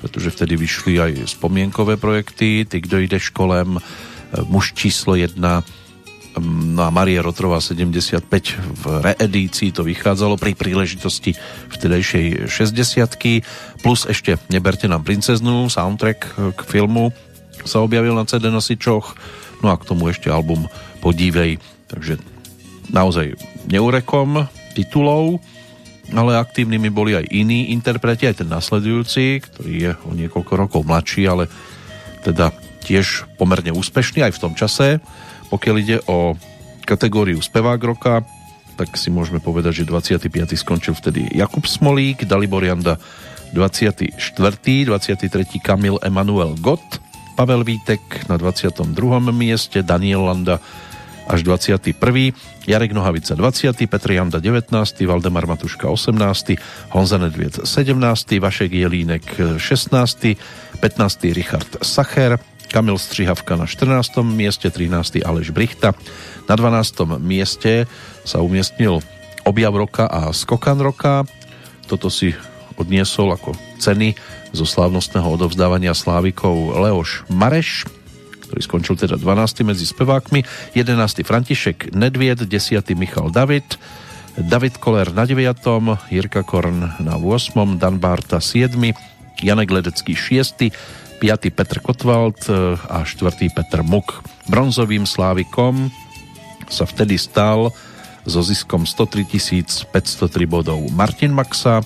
[0.00, 3.80] pretože vtedy vyšli aj spomienkové projekty, Ty, kdo ide školem, e,
[4.50, 5.38] muž číslo 1,
[6.40, 8.24] no a Marie Rotrová 75
[8.56, 11.36] v reedícii to vychádzalo pri príležitosti
[11.70, 16.18] vtedejšej 60 plus ešte Neberte nám princeznú, soundtrack
[16.56, 17.12] k filmu
[17.64, 19.16] sa objavil na CD nosičoch,
[19.60, 20.64] no a k tomu ešte album
[21.00, 22.20] Podívej, takže
[22.92, 23.36] naozaj
[23.68, 25.40] neurekom titulov,
[26.10, 31.24] ale aktívnymi boli aj iní interpreti, aj ten nasledujúci, ktorý je o niekoľko rokov mladší,
[31.30, 31.46] ale
[32.26, 32.52] teda
[32.84, 34.98] tiež pomerne úspešný aj v tom čase.
[35.50, 36.38] Pokiaľ ide o
[36.86, 38.22] kategóriu spevák roka,
[38.78, 40.30] tak si môžeme povedať, že 25.
[40.56, 42.96] skončil vtedy Jakub Smolík, Dalibor Janda
[43.52, 44.16] 24.
[44.16, 44.86] 23.
[45.60, 47.02] Kamil Emanuel Gott,
[47.36, 48.00] Pavel Vítek
[48.30, 48.94] na 22.
[49.34, 50.62] mieste, Daniel Landa
[51.30, 52.34] až 21.
[52.66, 53.86] Jarek Nohavica 20.
[53.86, 54.74] Petr Janda 19.
[55.06, 56.58] Valdemar Matuška 18.
[56.90, 57.94] Honza Nedviec 17.
[58.42, 59.24] Vašek Jelínek
[59.58, 60.34] 16.
[60.82, 61.36] 15.
[61.36, 64.22] Richard Sacher Kamil Střihavka na 14.
[64.22, 65.26] mieste, 13.
[65.26, 65.90] Aleš Brichta.
[66.46, 67.18] Na 12.
[67.18, 67.90] mieste
[68.22, 69.02] sa umiestnil
[69.42, 71.26] objav roka a skokan roka.
[71.90, 72.30] Toto si
[72.78, 74.14] odniesol ako ceny
[74.54, 77.90] zo slávnostného odovzdávania slávikov Leoš Mareš,
[78.46, 79.66] ktorý skončil teda 12.
[79.66, 80.46] medzi spevákmi,
[80.78, 81.26] 11.
[81.26, 82.86] František Nedvied, 10.
[82.94, 83.66] Michal David,
[84.38, 85.58] David Koller na 9.
[86.06, 87.82] Jirka Korn na 8.
[87.82, 88.78] Dan Barta 7.
[89.42, 90.70] Janek Ledecký 6.
[91.20, 91.52] 5.
[91.52, 93.52] Petr Kotwald e, a 4.
[93.52, 94.24] Petr Muk.
[94.48, 95.92] Bronzovým slávikom
[96.72, 97.68] sa vtedy stal
[98.24, 99.28] so ziskom 103
[99.92, 99.92] 503
[100.48, 101.84] bodov Martin Maxa,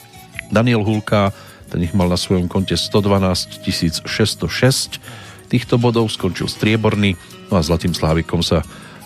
[0.55, 1.35] Daniel Hulka,
[1.66, 3.59] ten ich mal na svojom konte 112
[4.06, 5.02] 606
[5.51, 7.19] týchto bodov, skončil strieborný,
[7.51, 8.62] no a zlatým slávikom sa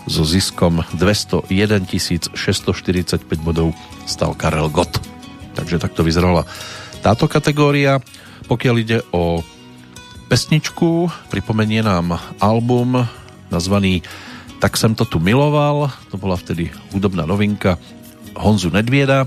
[0.09, 1.49] so ziskom 201
[2.33, 3.73] 645 bodov
[4.09, 5.01] stal Karel Gott.
[5.53, 6.45] Takže takto vyzerala
[7.01, 8.01] táto kategória.
[8.49, 9.45] Pokiaľ ide o
[10.29, 13.01] pesničku, pripomenie nám album
[13.49, 14.05] nazvaný
[14.59, 17.79] Tak jsem to tu miloval, to bola vtedy hudobná novinka
[18.35, 19.25] Honzu Nedvieda,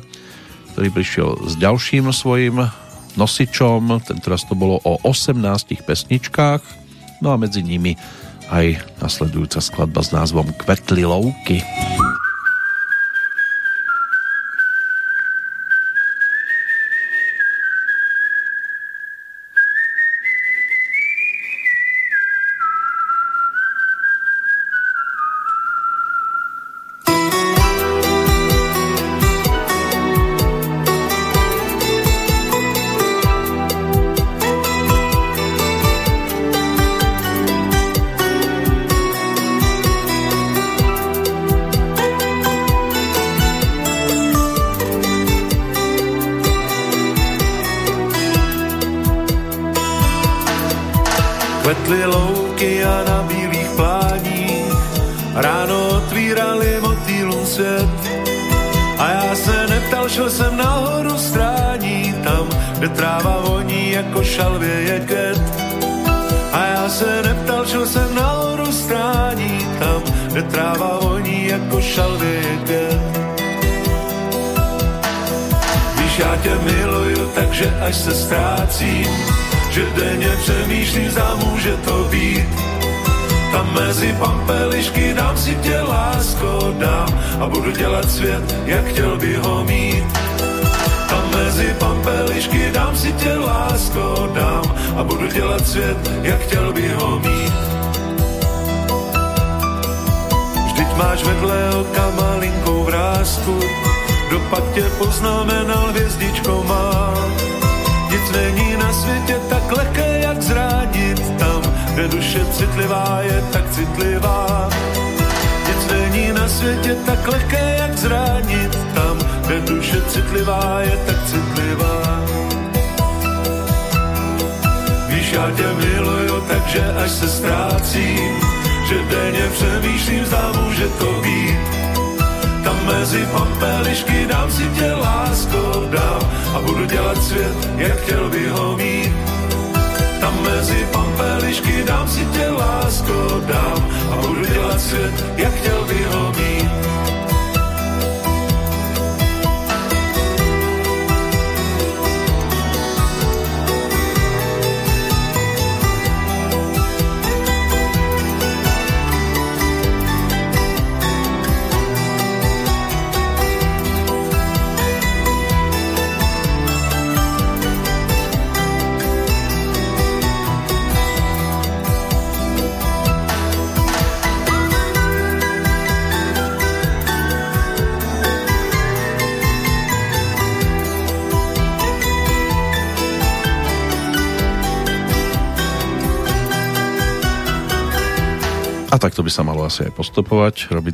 [0.77, 2.61] ktorý prišiel s ďalším svojim
[3.17, 5.41] nosičom, tentoraz to bolo o 18
[5.83, 6.63] pesničkách,
[7.25, 7.97] no a medzi nimi
[8.53, 11.65] aj nasledujúca skladba s názvom Kvetli louky.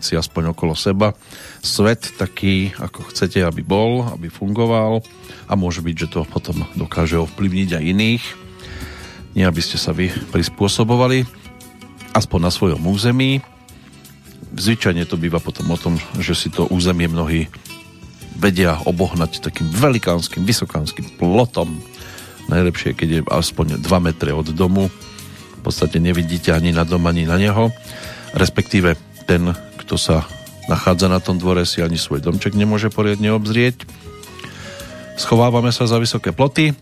[0.08, 1.12] Si aspoň okolo seba
[1.60, 5.04] svet taký, ako chcete, aby bol, aby fungoval
[5.44, 8.24] a môže byť, že to potom dokáže ovplyvniť aj iných.
[9.36, 11.28] Nie, aby ste sa vy prispôsobovali
[12.16, 13.44] aspoň na svojom území.
[14.56, 17.52] Zvyčajne to býva potom o tom, že si to územie mnohí
[18.38, 21.76] vedia obohnať takým velikánskym, vysokánskym plotom.
[22.48, 24.88] Najlepšie, keď je aspoň 2 metre od domu,
[25.58, 27.68] v podstate nevidíte ani na dom, ani na neho.
[28.32, 28.96] Respektíve
[29.28, 29.52] ten,
[29.88, 30.28] kto sa
[30.68, 33.88] nachádza na tom dvore, si ani svoj domček nemôže poriadne obzrieť.
[35.16, 36.76] Schovávame sa za vysoké ploty.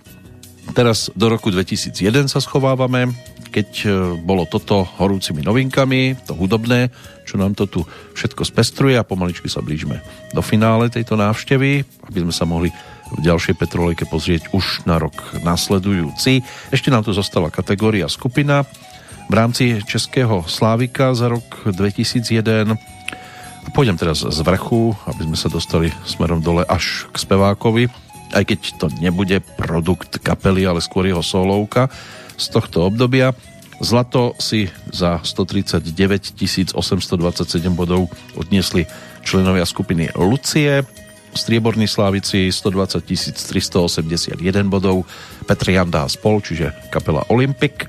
[0.74, 3.14] Teraz do roku 2001 sa schovávame,
[3.54, 3.88] keď e,
[4.26, 6.90] bolo toto horúcimi novinkami, to hudobné,
[7.22, 7.86] čo nám to tu
[8.18, 10.02] všetko spestruje a pomaličky sa blížime
[10.34, 12.74] do finále tejto návštevy, aby sme sa mohli
[13.14, 15.14] v ďalšej Petrolejke pozrieť už na rok
[15.46, 16.42] nasledujúci.
[16.74, 18.66] Ešte nám tu zostala kategória skupina
[19.30, 22.95] v rámci Českého Slávika za rok 2001.
[23.74, 27.90] Pôjdem teraz z vrchu, aby sme sa dostali smerom dole až k spevákovi,
[28.34, 31.90] aj keď to nebude produkt kapely, ale skôr jeho solovka
[32.36, 33.32] z tohto obdobia.
[33.76, 35.92] Zlato si za 139
[36.72, 36.76] 827
[37.76, 38.88] bodov odniesli
[39.20, 40.80] členovia skupiny Lucie,
[41.36, 44.40] strieborní slávici 120 381
[44.72, 45.04] bodov,
[45.44, 47.84] Petr Janda a spol, čiže kapela Olympic.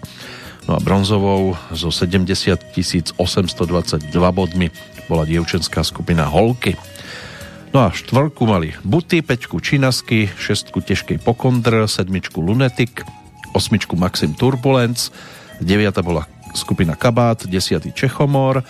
[0.68, 2.76] No a bronzovou so 70
[3.16, 4.68] 822 bodmi
[5.08, 6.76] bola dievčenská skupina Holky.
[7.72, 13.04] No a štvorku mali Buty, peťku Činasky, šestku Težkej Pokondr, sedmičku Lunetik,
[13.56, 15.12] osmičku Maxim Turbulence,
[15.64, 18.64] deviata bola skupina Kabát, desiatý Čechomor,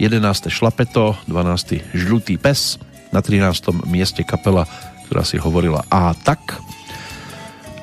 [0.00, 0.48] 11.
[0.48, 1.92] Šlapeto, 12.
[1.92, 2.80] Žlutý pes,
[3.12, 3.84] na 13.
[3.84, 4.64] mieste kapela,
[5.06, 6.58] ktorá si hovorila A tak.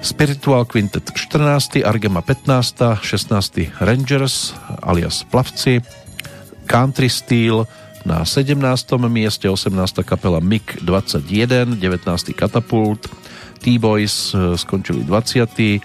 [0.02, 1.84] Spiritual Quintet 14.
[1.84, 3.00] Argema 15.
[3.04, 3.72] 16.
[3.80, 5.82] Rangers alias Plavci.
[6.68, 7.66] Country Steel
[8.06, 8.98] na 17.
[9.10, 10.04] mieste 18.
[10.04, 11.76] kapela MIG 21.
[11.76, 12.34] 19.
[12.34, 13.08] Katapult.
[13.60, 15.80] T-Boys e, skončili 20.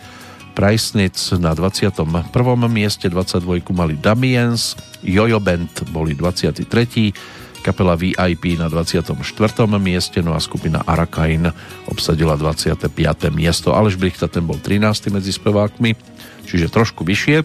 [0.54, 2.68] Pricenic na 21.
[2.68, 3.72] mieste 22.
[3.74, 4.76] mali Damiens.
[5.02, 7.12] Jojo Band boli 23
[7.64, 9.16] kapela VIP na 24.
[9.80, 11.48] mieste, no a skupina Arakain
[11.88, 12.92] obsadila 25.
[13.32, 13.72] miesto.
[13.72, 15.08] Aleš Brichta ten bol 13.
[15.08, 15.96] medzi spevákmi,
[16.44, 17.40] čiže trošku vyššie.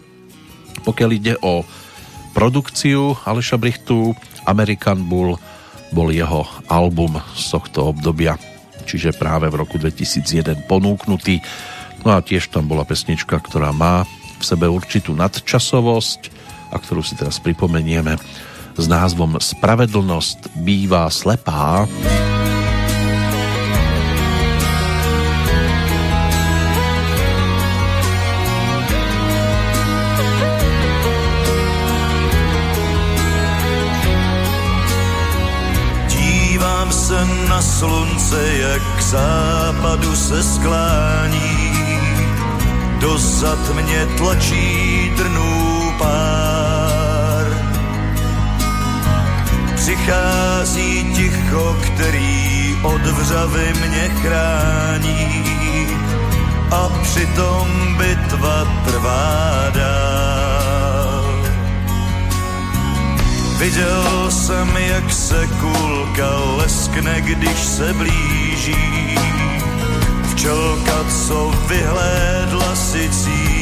[0.84, 1.64] Pokiaľ ide o
[2.36, 4.12] produkciu Aleša Brichtu,
[4.44, 5.40] American Bull
[5.96, 8.36] bol jeho album z tohto obdobia,
[8.84, 11.40] čiže práve v roku 2001 ponúknutý.
[12.04, 14.04] No a tiež tam bola pesnička, ktorá má
[14.40, 16.22] v sebe určitú nadčasovosť
[16.70, 18.20] a ktorú si teraz pripomenieme
[18.78, 21.88] s názvom Spravedlnosť bývá slepá.
[36.08, 37.20] Dívám se
[37.50, 41.72] na slunce, jak k západu se sklání.
[43.00, 46.69] Dozad mě tlačí trnů pár
[49.90, 55.88] Přichází ticho, který od vřavy mě chrání
[56.72, 61.44] a přitom bitva trvá dál.
[63.58, 69.18] Viděl jsem, jak se kulka leskne, když se blíží.
[70.32, 73.59] Včelka, co vyhlédla si cíl.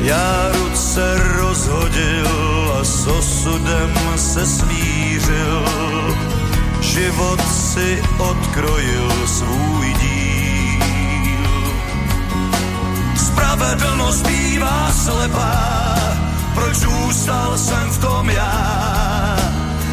[0.00, 5.64] Já ruce rozhodil a s osudem se smířil,
[6.80, 11.72] život si odkrojil svůj díl.
[13.16, 15.78] Spravedlnost bývá slepá,
[16.54, 19.36] proč zůstal jsem v tom já?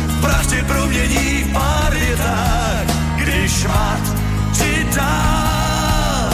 [0.08, 4.16] V prachtě promění v pár tak, když mat
[4.54, 6.30] ti dá.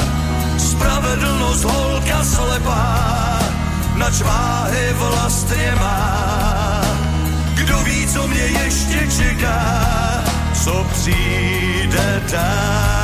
[0.58, 3.21] Spravedlnost holka slepá,
[4.02, 6.82] nač váhy vlastně má.
[7.54, 9.62] Kdo ví, co mě ještě čeká,
[10.64, 13.01] co přijde dál.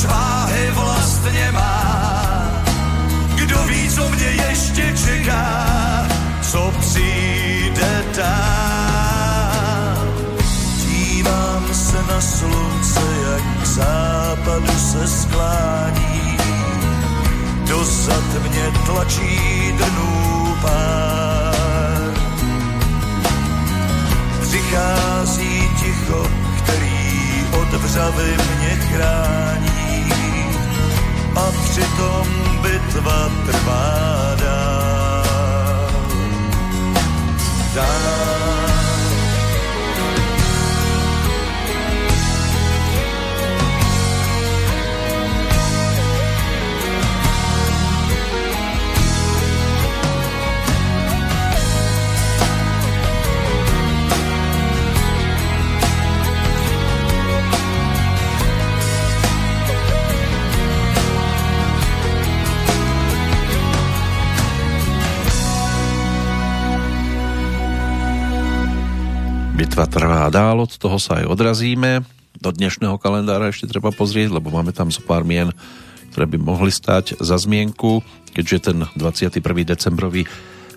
[0.00, 2.62] Nač váhy vlastně má.
[3.34, 6.06] Kdo ví, co mě ještě čeká,
[6.42, 10.08] co přijde dál.
[10.76, 16.38] Dívám se na slunce, jak k západu se sklání.
[17.68, 22.14] Dozad mě tlačí dnů pár.
[24.42, 26.26] Přichází ticho,
[26.58, 29.79] který od vřavy mě chrání
[31.70, 32.26] přitom
[32.62, 35.24] bitva trvá dál.
[37.74, 38.39] dál.
[69.60, 72.00] Bitva trvá dál, od toho sa aj odrazíme.
[72.40, 75.52] Do dnešného kalendára ešte treba pozrieť, lebo máme tam zo pár mien,
[76.08, 78.00] ktoré by mohli stať za zmienku,
[78.32, 79.44] keďže ten 21.
[79.68, 80.24] decembrový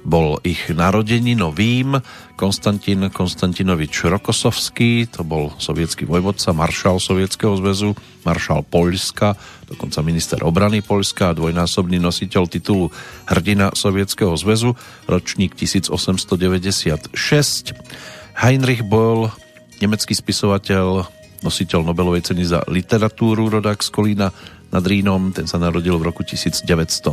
[0.04, 1.96] bol ich narodeninovým.
[2.36, 7.96] Konstantin Konstantinovič Rokosovský, to bol sovietský vojvodca, maršál Sovietskeho zväzu,
[8.28, 12.92] maršál Poľska, dokonca minister obrany Poľska dvojnásobný nositeľ titulu
[13.32, 14.76] hrdina Sovietskeho zväzu,
[15.08, 17.16] ročník 1896.
[18.38, 19.30] Heinrich bol
[19.80, 21.06] nemecký spisovateľ,
[21.44, 24.32] nositeľ Nobelovej ceny za literatúru, rodák z Kolína
[24.74, 27.06] nad Rínom, ten sa narodil v roku 1917.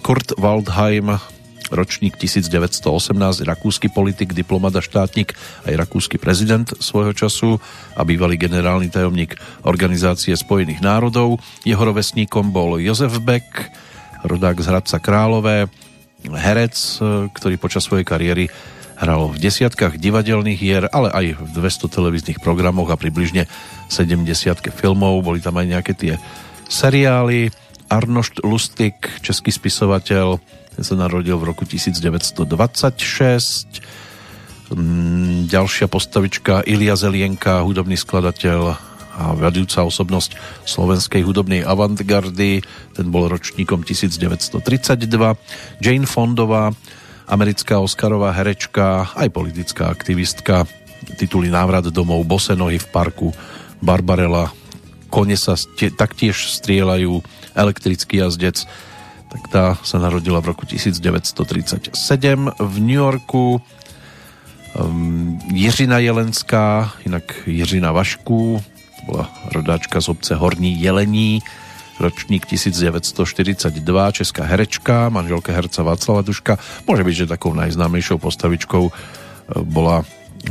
[0.00, 1.18] Kurt Waldheim,
[1.72, 5.32] ročník 1918, rakúsky politik, diplomat a štátnik,
[5.68, 7.60] aj rakúsky prezident svojho času
[7.96, 11.40] a bývalý generálny tajomník Organizácie spojených národov.
[11.64, 13.72] Jeho rovesníkom bol Jozef Beck,
[14.24, 15.66] rodák z Hradca Králové,
[16.30, 18.46] herec, e, ktorý počas svojej kariéry
[19.02, 23.50] hral v desiatkách divadelných hier, ale aj v 200 televíznych programoch a približne
[23.90, 24.22] 70
[24.70, 25.26] filmov.
[25.26, 26.14] Boli tam aj nejaké tie
[26.70, 27.50] seriály.
[27.90, 30.40] Arnošt Lustig, český spisovateľ,
[30.72, 32.46] ten sa narodil v roku 1926.
[34.72, 38.91] Mm, ďalšia postavička Ilia Zelienka, hudobný skladateľ
[39.22, 40.34] a vedúca osobnosť
[40.66, 42.66] slovenskej hudobnej avantgardy.
[42.98, 44.58] Ten bol ročníkom 1932.
[45.78, 46.74] Jane Fondová,
[47.30, 50.66] americká Oscarová herečka, aj politická aktivistka.
[51.18, 53.28] Tituly Návrat domov, Bose nohy v parku,
[53.82, 54.50] Barbarella,
[55.12, 55.58] Kone sa
[55.98, 57.20] taktiež strieľajú,
[57.52, 58.64] Elektrický jazdec,
[59.28, 61.92] tak tá sa narodila v roku 1937
[62.56, 63.60] v New Yorku.
[64.72, 68.64] Um, Jiřina Jelenská, inak Jiřina Vašku,
[69.06, 71.42] bola rodáčka z obce Horní Jelení,
[72.00, 73.78] ročník 1942,
[74.12, 76.58] česká herečka, manželka herca Václava Duška.
[76.88, 78.92] Môže byť, že takou najznámejšou postavičkou e,
[79.62, 80.02] bola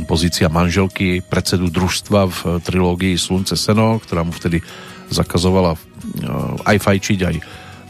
[0.08, 4.64] pozícia manželky predsedu družstva v trilógii Slunce Seno, ktorá mu vtedy
[5.12, 5.78] zakazovala e,
[6.64, 7.36] aj fajčiť, aj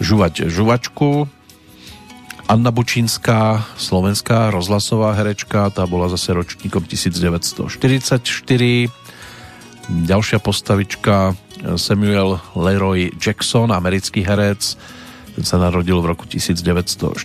[0.03, 1.31] žuvať žuvačku.
[2.51, 7.71] Anna Bučínská, slovenská rozhlasová herečka, tá bola zase ročníkom 1944
[9.93, 11.37] Ďalšia postavička
[11.77, 14.77] Samuel Leroy Jackson, americký herec,
[15.33, 17.17] ten sa narodil v roku 1948.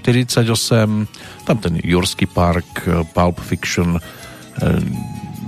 [1.43, 4.03] Tam ten Jurský park, Pulp Fiction, eh,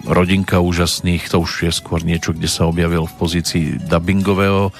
[0.10, 4.76] rodinka úžasných, to už je skôr niečo, kde sa objavil v pozícii dubbingového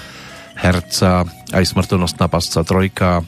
[0.60, 1.24] herca,
[1.56, 3.24] aj smrtonostná pasca trojka.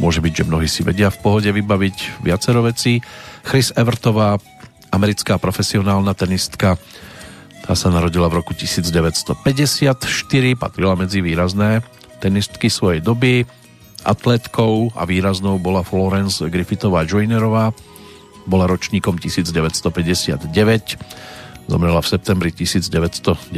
[0.00, 3.04] Môže byť, že mnohí si vedia v pohode vybaviť viacero vecí.
[3.44, 4.40] Chris Evertová,
[4.92, 6.80] americká profesionálna tenistka,
[7.66, 9.42] tá sa narodila v roku 1954,
[10.54, 11.82] patrila medzi výrazné
[12.22, 13.42] tenistky svojej doby.
[14.06, 17.74] Atletkou a výraznou bola Florence Griffithová Joinerová.
[18.46, 20.46] Bola ročníkom 1959.
[21.66, 23.50] Zomrela v septembri 1998,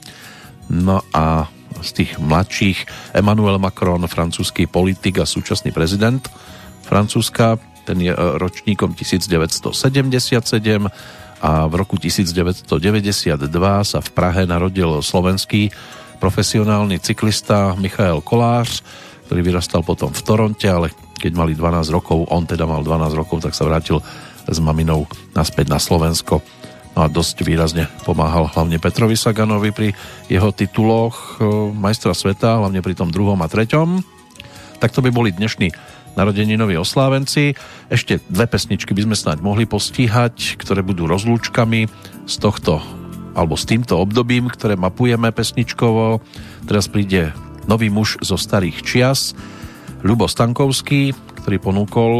[0.68, 1.48] No a
[1.80, 2.84] z tých mladších
[3.16, 6.20] Emmanuel Macron, francúzsky politik a súčasný prezident
[6.84, 9.70] Francúzska, ten je ročníkom 1977
[11.38, 12.66] a v roku 1992
[13.86, 15.70] sa v Prahe narodil slovenský
[16.18, 18.82] profesionálny cyklista Michael Kolář,
[19.30, 23.44] ktorý vyrastal potom v Toronte, ale keď mali 12 rokov, on teda mal 12 rokov,
[23.46, 24.02] tak sa vrátil
[24.46, 25.06] s maminou
[25.36, 26.42] naspäť na Slovensko.
[26.96, 29.92] No a dosť výrazne pomáhal hlavne Petrovi Saganovi pri
[30.32, 31.44] jeho tituloch e,
[31.76, 34.00] majstra sveta, hlavne pri tom druhom a treťom.
[34.80, 35.72] Tak to by boli dnešní
[36.16, 37.54] narodeninoví oslávenci.
[37.92, 41.86] Ešte dve pesničky by sme snáď mohli postíhať, ktoré budú rozlúčkami
[42.24, 42.80] z tohto
[43.36, 46.24] alebo s týmto obdobím, ktoré mapujeme pesničkovo.
[46.64, 47.36] Teraz príde
[47.68, 49.36] nový muž zo starých čias,
[50.00, 51.12] Ľubo Stankovský,
[51.42, 52.12] ktorý ponúkol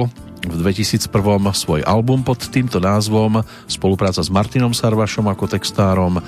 [0.42, 1.08] v 2001
[1.54, 6.18] svoj album pod týmto názvom, spolupráca s Martinom Sarvašom ako textárom,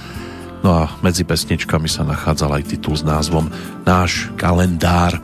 [0.62, 3.50] no a medzi pesničkami sa nachádzal aj titul s názvom
[3.82, 5.18] Náš kalendár,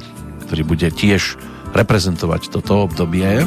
[0.47, 1.39] ktorý bude tiež
[1.75, 3.43] reprezentovať toto obdobie.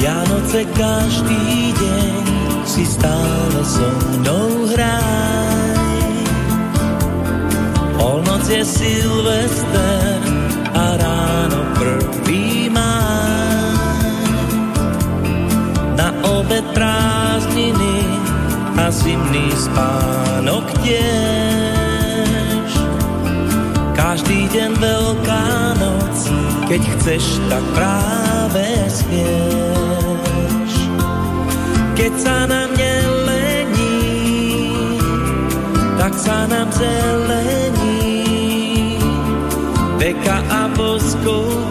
[0.00, 1.44] Vianoce každý
[1.76, 2.24] deň
[2.64, 6.24] si stále so mnou hraj.
[8.00, 10.18] Polnoc je Silvester
[10.74, 12.72] a ráno prvý
[15.94, 17.96] Na obed prázdniny
[18.74, 21.63] a zimný spánok tiež.
[24.14, 26.30] Každý deň veľká noc,
[26.70, 30.72] keď chceš, tak práve spieš.
[31.98, 34.06] Keď sa nám nelení,
[35.98, 38.22] tak sa nám zelení.
[39.98, 41.63] Veka a boskov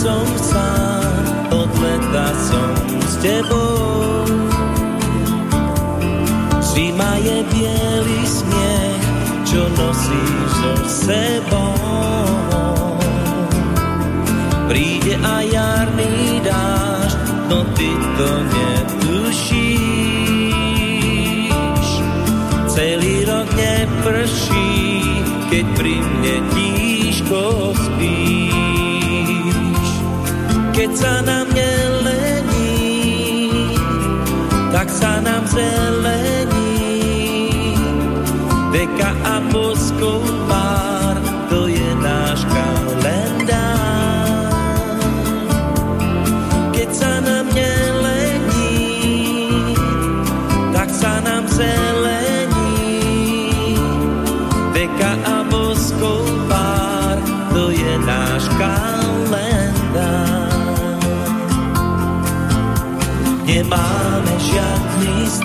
[0.00, 1.12] som sám,
[1.52, 2.72] od leta som
[3.04, 4.24] s tebou.
[6.64, 9.04] Zima je bielý smiech,
[9.44, 11.76] čo nosíš so sebou.
[14.72, 15.79] Príde a jarný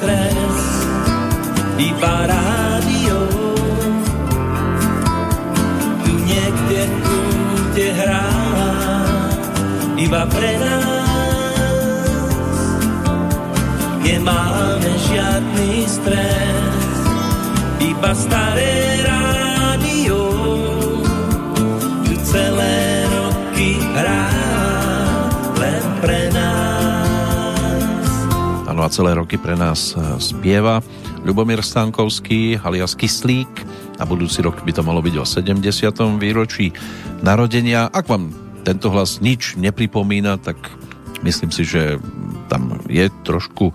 [0.06, 0.58] stres,
[1.82, 3.18] iba rádio.
[6.06, 8.30] Tu niekde kúte hrá,
[9.98, 11.10] iba pre nás.
[14.06, 17.02] Nemáme žiadny stres,
[17.82, 18.95] iba staré
[28.96, 30.80] celé roky pre nás e, spieva
[31.28, 33.52] Ľubomír Stankovský alias Kyslík
[34.00, 35.60] a budúci rok by to malo byť o 70.
[36.16, 36.72] výročí
[37.20, 37.92] narodenia.
[37.92, 38.32] Ak vám
[38.64, 40.56] tento hlas nič nepripomína, tak
[41.28, 42.00] myslím si, že
[42.48, 43.74] tam je trošku e,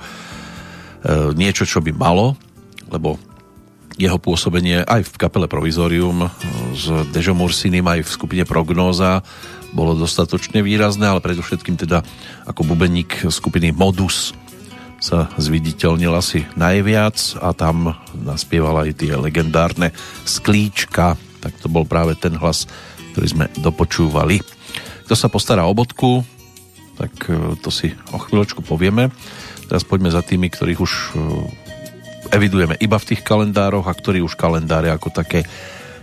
[1.37, 2.41] niečo, čo by malo,
[2.89, 3.21] lebo
[4.01, 6.29] jeho pôsobenie aj v kapele Provizorium e,
[6.73, 9.21] s Dežom Ursinim aj v skupine Prognóza
[9.77, 12.01] bolo dostatočne výrazné, ale predovšetkým teda
[12.49, 14.33] ako bubeník skupiny Modus
[15.01, 19.97] sa zviditeľnil asi najviac a tam naspieval aj tie legendárne
[20.29, 22.69] sklíčka, tak to bol práve ten hlas,
[23.17, 24.45] ktorý sme dopočúvali.
[25.09, 26.23] Kto sa postará o bodku,
[27.01, 29.09] tak e, to si o chvíľočku povieme.
[29.67, 31.09] Teraz poďme za tými, ktorých už e,
[32.37, 35.49] evidujeme iba v tých kalendároch a ktorí už kalendáre ako také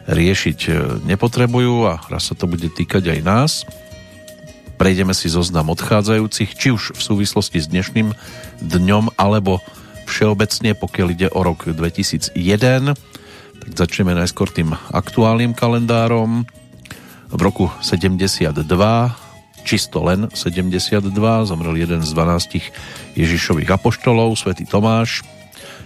[0.09, 0.71] riešiť e,
[1.05, 3.51] nepotrebujú a raz sa to bude týkať aj nás.
[4.77, 8.13] Prejdeme si zoznam odchádzajúcich, či už v súvislosti s dnešným
[8.61, 9.57] dňom, alebo
[10.05, 12.37] všeobecne, pokiaľ ide o rok 2001.
[13.57, 16.45] Tak začneme najskôr tým aktuálnym kalendárom.
[17.33, 18.53] V roku 72,
[19.65, 21.09] čisto len 72,
[21.49, 25.25] zomrel jeden z 12 Ježišových apoštolov, svätý Tomáš.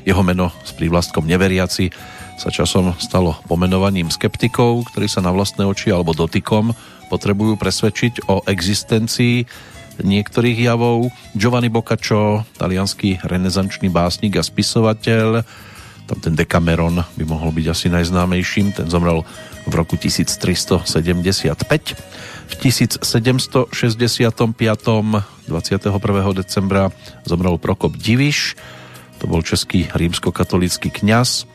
[0.04, 1.96] Jeho meno s prívlastkom neveriaci
[2.42, 6.74] sa časom stalo pomenovaním skeptikov, ktorí sa na vlastné oči alebo dotykom
[7.14, 9.46] potrebujú presvedčiť o existencii
[10.02, 11.14] niektorých javov.
[11.38, 15.46] Giovanni Boccaccio, talianský renesančný básnik a spisovateľ,
[16.10, 19.22] tam ten Decameron by mohol byť asi najznámejším, ten zomrel
[19.70, 20.82] v roku 1375.
[22.50, 23.70] V 1765.
[23.70, 24.34] 21.
[26.34, 26.90] decembra
[27.22, 28.56] zomrel Prokop Diviš,
[29.22, 31.46] to bol český rímskokatolický kňaz,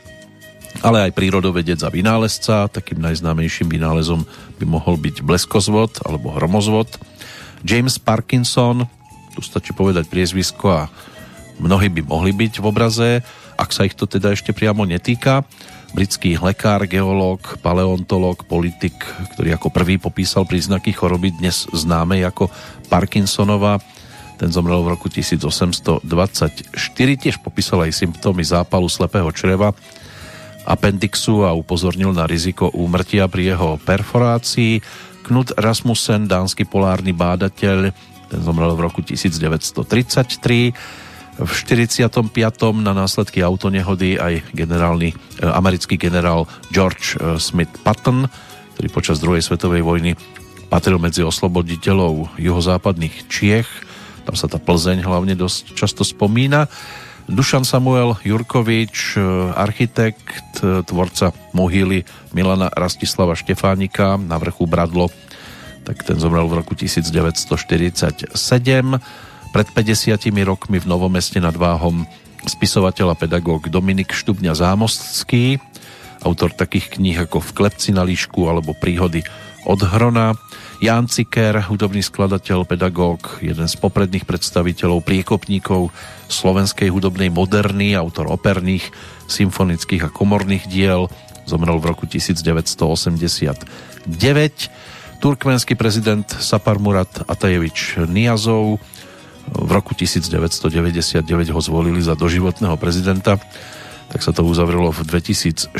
[0.81, 2.69] ale aj prírodovedec a vynálezca.
[2.69, 4.23] Takým najznámejším vynálezom
[4.61, 6.87] by mohol byť bleskozvod alebo hromozvod.
[7.65, 8.85] James Parkinson,
[9.33, 10.81] tu stačí povedať priezvisko a
[11.57, 13.09] mnohí by mohli byť v obraze,
[13.57, 15.41] ak sa ich to teda ešte priamo netýka.
[15.95, 18.93] Britský lekár, geológ, paleontológ, politik,
[19.33, 22.51] ktorý ako prvý popísal príznaky choroby dnes známej ako
[22.91, 23.79] Parkinsonova.
[24.37, 26.05] Ten zomrel v roku 1824,
[26.93, 29.73] tiež popísal aj symptómy zápalu slepého čreva,
[30.67, 34.83] appendixu a upozornil na riziko úmrtia pri jeho perforácii.
[35.23, 37.95] Knut Rasmussen, dánsky polárny bádateľ,
[38.27, 40.75] ten zomrel v roku 1933.
[41.37, 42.09] V 45.
[42.81, 48.27] na následky autonehody aj generálny, eh, americký generál George eh, Smith Patton,
[48.75, 50.19] ktorý počas druhej svetovej vojny
[50.67, 53.69] patril medzi osloboditeľov juhozápadných Čiech.
[54.27, 56.67] Tam sa tá Plzeň hlavne dosť často spomína.
[57.27, 59.21] Dušan Samuel Jurkovič, eh,
[59.53, 62.01] architekt, tvorca mohyly
[62.33, 65.11] Milana Rastislava Štefánika na vrchu Bradlo,
[65.85, 68.99] tak ten zomrel v roku 1947.
[69.53, 72.07] Pred 50 rokmi v Novomeste nad Váhom
[72.47, 75.59] spisovateľ a pedagóg Dominik Štubňa Zámostský,
[76.23, 79.21] autor takých kníh ako V klepci na líšku alebo Príhody
[79.67, 80.33] od Hrona,
[80.77, 85.89] Ján Ciker, hudobný skladateľ, pedagóg, jeden z popredných predstaviteľov, priekopníkov
[86.29, 88.85] slovenskej hudobnej moderny, autor operných,
[89.25, 91.09] symfonických a komorných diel,
[91.49, 93.25] zomrel v roku 1989.
[95.17, 98.77] Turkmenský prezident Sapar Murat Atajevič Niazov
[99.49, 101.25] v roku 1999
[101.57, 103.41] ho zvolili za doživotného prezidenta
[104.07, 105.75] tak sa to uzavrelo v 2006.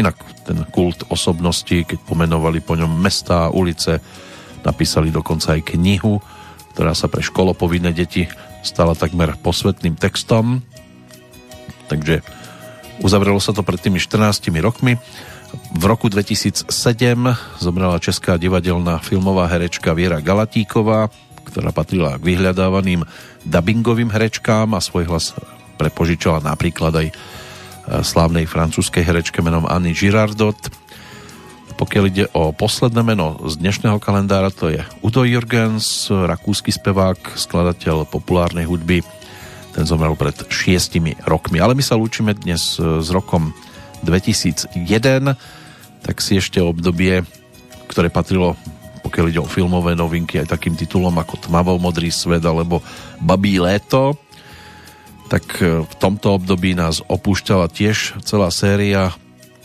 [0.00, 0.16] Inak
[0.48, 4.00] ten kult osobnosti, keď pomenovali po ňom mesta, ulice,
[4.64, 6.18] napísali dokonca aj knihu,
[6.72, 8.24] ktorá sa pre školopovinné deti
[8.64, 10.64] stala takmer posvetným textom.
[11.92, 12.24] Takže
[13.04, 14.96] uzavrelo sa to pred tými 14 rokmi.
[15.76, 16.64] V roku 2007
[17.60, 21.12] zomrela česká divadelná filmová herečka Viera Galatíková,
[21.44, 23.04] ktorá patrila k vyhľadávaným
[23.44, 25.36] dubbingovým herečkám a svoj hlas
[25.76, 27.14] prepožičala napríklad aj e,
[28.04, 30.58] slávnej francúzskej herečke menom Anny Girardot.
[31.76, 38.06] Pokiaľ ide o posledné meno z dnešného kalendára, to je Udo Jürgens, rakúsky spevák, skladateľ
[38.06, 39.02] populárnej hudby.
[39.72, 41.56] Ten zomrel pred šiestimi rokmi.
[41.58, 43.50] Ale my sa lúčime dnes e, s rokom
[44.04, 44.78] 2001,
[46.02, 47.22] tak si ešte obdobie,
[47.86, 48.58] ktoré patrilo
[49.02, 52.80] pokiaľ ide o filmové novinky aj takým titulom ako Tmavo modrý svet alebo
[53.18, 54.14] Babí léto
[55.32, 59.16] tak e, v tomto období nás opúšťala tiež celá séria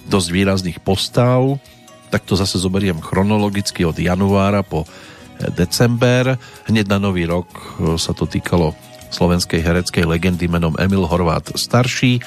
[0.08, 1.60] dosť výrazných postav.
[2.08, 6.40] Tak to zase zoberiem chronologicky od januára po e, december.
[6.72, 8.72] Hneď na nový rok e, sa to týkalo
[9.12, 12.24] slovenskej hereckej legendy menom Emil Horvát starší,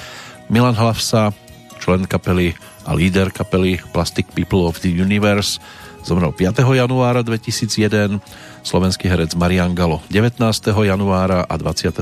[0.53, 1.33] Milan Hlavsa,
[1.81, 2.53] člen kapely
[2.85, 5.57] a líder kapely Plastic People of the Universe,
[6.05, 6.61] zomrel 5.
[6.61, 8.21] januára 2001
[8.63, 10.41] slovenský herec Marian Galo 19.
[10.83, 12.01] januára a 25.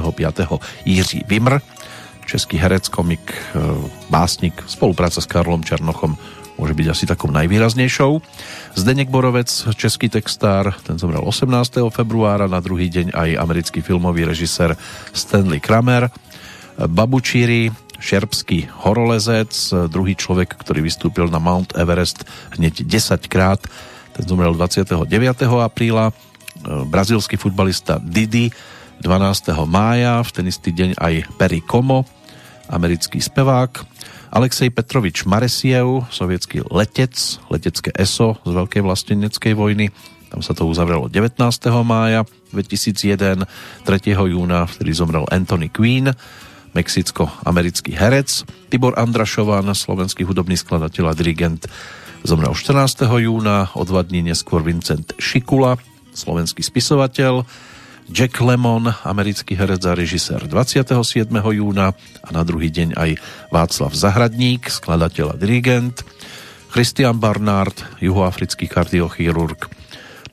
[0.86, 1.60] Jiří Vimr,
[2.26, 3.60] český herec, komik, e,
[4.10, 6.18] básnik, spolupráca s Karlom Černochom
[6.60, 8.20] môže byť asi takou najvýraznejšou.
[8.76, 9.48] Zdenek Borovec,
[9.80, 11.88] český textár, ten zomrel 18.
[11.88, 14.76] februára, na druhý deň aj americký filmový režisér
[15.16, 16.12] Stanley Kramer.
[16.76, 19.52] Babučíri, šerpský horolezec,
[19.88, 23.64] druhý človek, ktorý vystúpil na Mount Everest hneď 10 krát,
[24.16, 25.00] ten zomrel 29.
[25.64, 26.12] apríla.
[26.60, 28.52] E, brazilský futbalista Didi
[29.00, 29.56] 12.
[29.64, 32.04] mája, v ten istý deň aj Perry Como,
[32.68, 33.88] americký spevák,
[34.30, 39.90] Alexej Petrovič Maresiev, sovietský letec, letecké ESO z Veľkej vlasteneckej vojny,
[40.30, 41.42] tam sa to uzavrelo 19.
[41.82, 42.22] mája
[42.54, 43.48] 2001,
[43.88, 44.14] 3.
[44.14, 46.14] júna, vtedy zomrel Anthony Queen,
[46.78, 51.66] mexicko-americký herec, Tibor Andrašovan, slovenský hudobný skladateľ a dirigent,
[52.22, 53.10] zomrel 14.
[53.10, 55.82] júna, o dva dní neskôr Vincent Šikula,
[56.20, 57.48] slovenský spisovateľ.
[58.10, 61.30] Jack Lemon, americký herec a režisér 27.
[61.32, 61.94] júna
[62.26, 63.12] a na druhý deň aj
[63.54, 66.02] Václav Zahradník, skladateľ a dirigent,
[66.74, 69.70] Christian Barnard, juhoafrický kardiochirurg,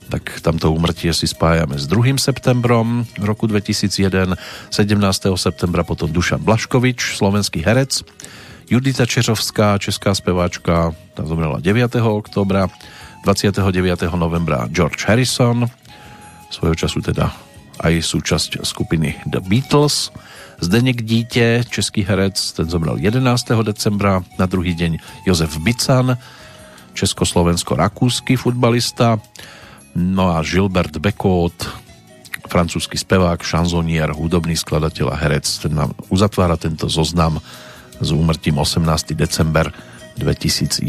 [0.09, 2.17] tak tamto úmrtie si spájame s 2.
[2.17, 4.39] septembrom roku 2001,
[4.71, 5.37] 17.
[5.37, 8.07] septembra potom Dušan Blaškovič, slovenský herec,
[8.67, 12.03] Judita Čeřovská, česká speváčka, tá zomrela 9.
[12.03, 12.67] oktobra,
[13.27, 14.07] 29.
[14.15, 15.67] novembra George Harrison,
[16.47, 17.35] svojho času teda
[17.83, 20.15] aj súčasť skupiny The Beatles.
[20.63, 23.67] Zdeněk Dítě, český herec, ten zomrel 11.
[23.67, 26.15] decembra, na druhý deň Jozef Bican,
[26.95, 29.19] československo-rakúsky futbalista,
[29.99, 31.67] no a Gilbert Bekot,
[32.47, 37.43] francúzsky spevák, šanzonier, hudobný skladateľ a herec, ten nám uzatvára tento zoznam
[37.99, 39.19] s úmrtím 18.
[39.19, 39.75] december
[40.15, 40.87] 2001.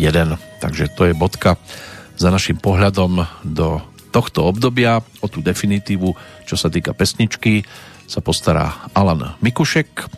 [0.62, 1.58] Takže to je bodka
[2.18, 3.80] za našim pohľadom do
[4.10, 5.06] tohto obdobia.
[5.22, 6.18] O tú definitívu,
[6.50, 7.62] čo sa týka pesničky,
[8.10, 10.10] sa postará Alan Mikušek.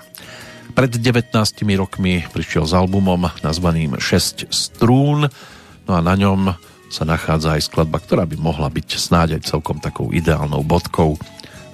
[0.72, 1.36] Pred 19
[1.76, 5.28] rokmi prišiel s albumom nazvaným 6 strún,
[5.84, 6.56] no a na ňom
[6.90, 11.20] sa nachádza aj skladba, ktorá by mohla byť snáď aj celkom takou ideálnou bodkou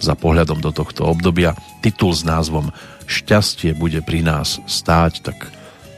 [0.01, 1.55] za pohľadom do tohto obdobia.
[1.79, 2.73] Titul s názvom
[3.05, 5.37] Šťastie bude pri nás stáť, tak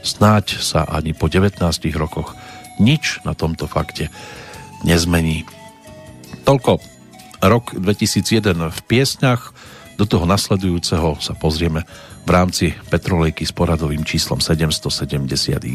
[0.03, 1.63] snáď sa ani po 19
[1.95, 2.35] rokoch
[2.77, 4.09] nič na tomto fakte
[4.85, 5.45] nezmení.
[6.45, 6.79] Toľko
[7.43, 9.53] rok 2001 v piesňach.
[9.97, 11.81] Do toho nasledujúceho sa pozrieme
[12.27, 15.65] v rámci Petrolejky s poradovým číslom 771.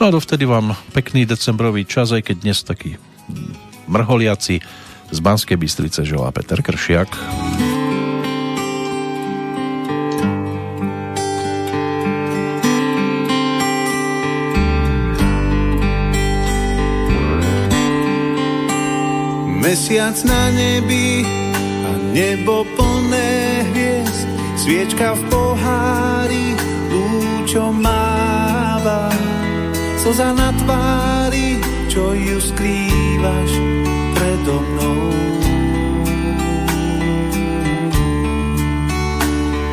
[0.00, 2.96] No a dovtedy vám pekný decembrový čas, aj keď dnes taký
[3.84, 4.64] mrholiaci
[5.12, 7.12] z Banskej Bystrice želá Peter Kršiak.
[19.72, 21.24] Mesiac na nebi
[21.88, 24.28] a nebo plné hviezd,
[24.60, 26.52] sviečka v pohári
[26.92, 29.08] lúčom máva.
[29.96, 31.56] Slza na tvári,
[31.88, 33.52] čo ju skrývaš
[34.12, 35.08] predo mnou.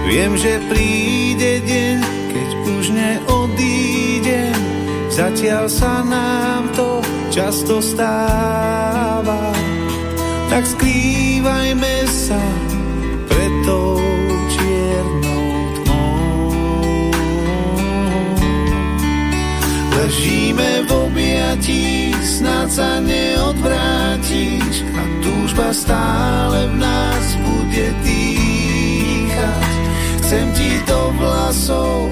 [0.08, 4.56] Viem, že príde deň, keď už neodídem,
[5.12, 7.04] zatiaľ sa nám to
[7.36, 9.52] často stáva
[10.50, 12.42] tak skrývajme sa
[13.30, 14.02] pred tou
[14.50, 15.46] čiernou
[15.78, 17.14] tmou.
[19.94, 29.70] Ležíme v objatí, snad sa neodvrátiš a túžba stále v nás bude dýchať.
[30.26, 32.10] Chcem ti do vlasov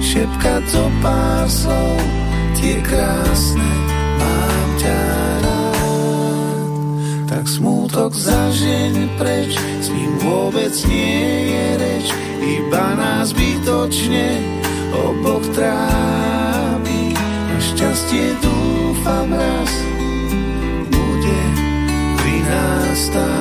[0.00, 2.00] šepkať zo pár slov,
[2.56, 3.70] tie krásne
[4.20, 4.63] rád
[7.44, 12.06] tak smútok zažeň preč, s ním vôbec nie je reč,
[12.40, 14.40] iba nás bytočne
[14.96, 17.12] oboch trápi.
[17.12, 19.72] Na šťastie dúfam raz,
[20.88, 21.40] bude
[22.16, 23.33] pri nás stáť.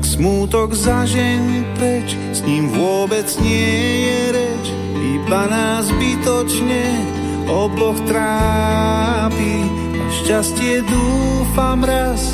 [0.00, 4.64] Tak smútok zažeň preč, s ním vôbec nie je reč,
[4.96, 7.04] iba nás bytočne
[7.44, 9.60] oboch trápi.
[10.00, 12.32] A šťastie dúfam raz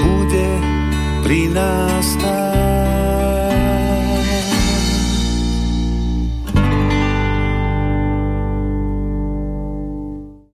[0.00, 0.48] bude
[1.28, 2.45] pri nás stáť.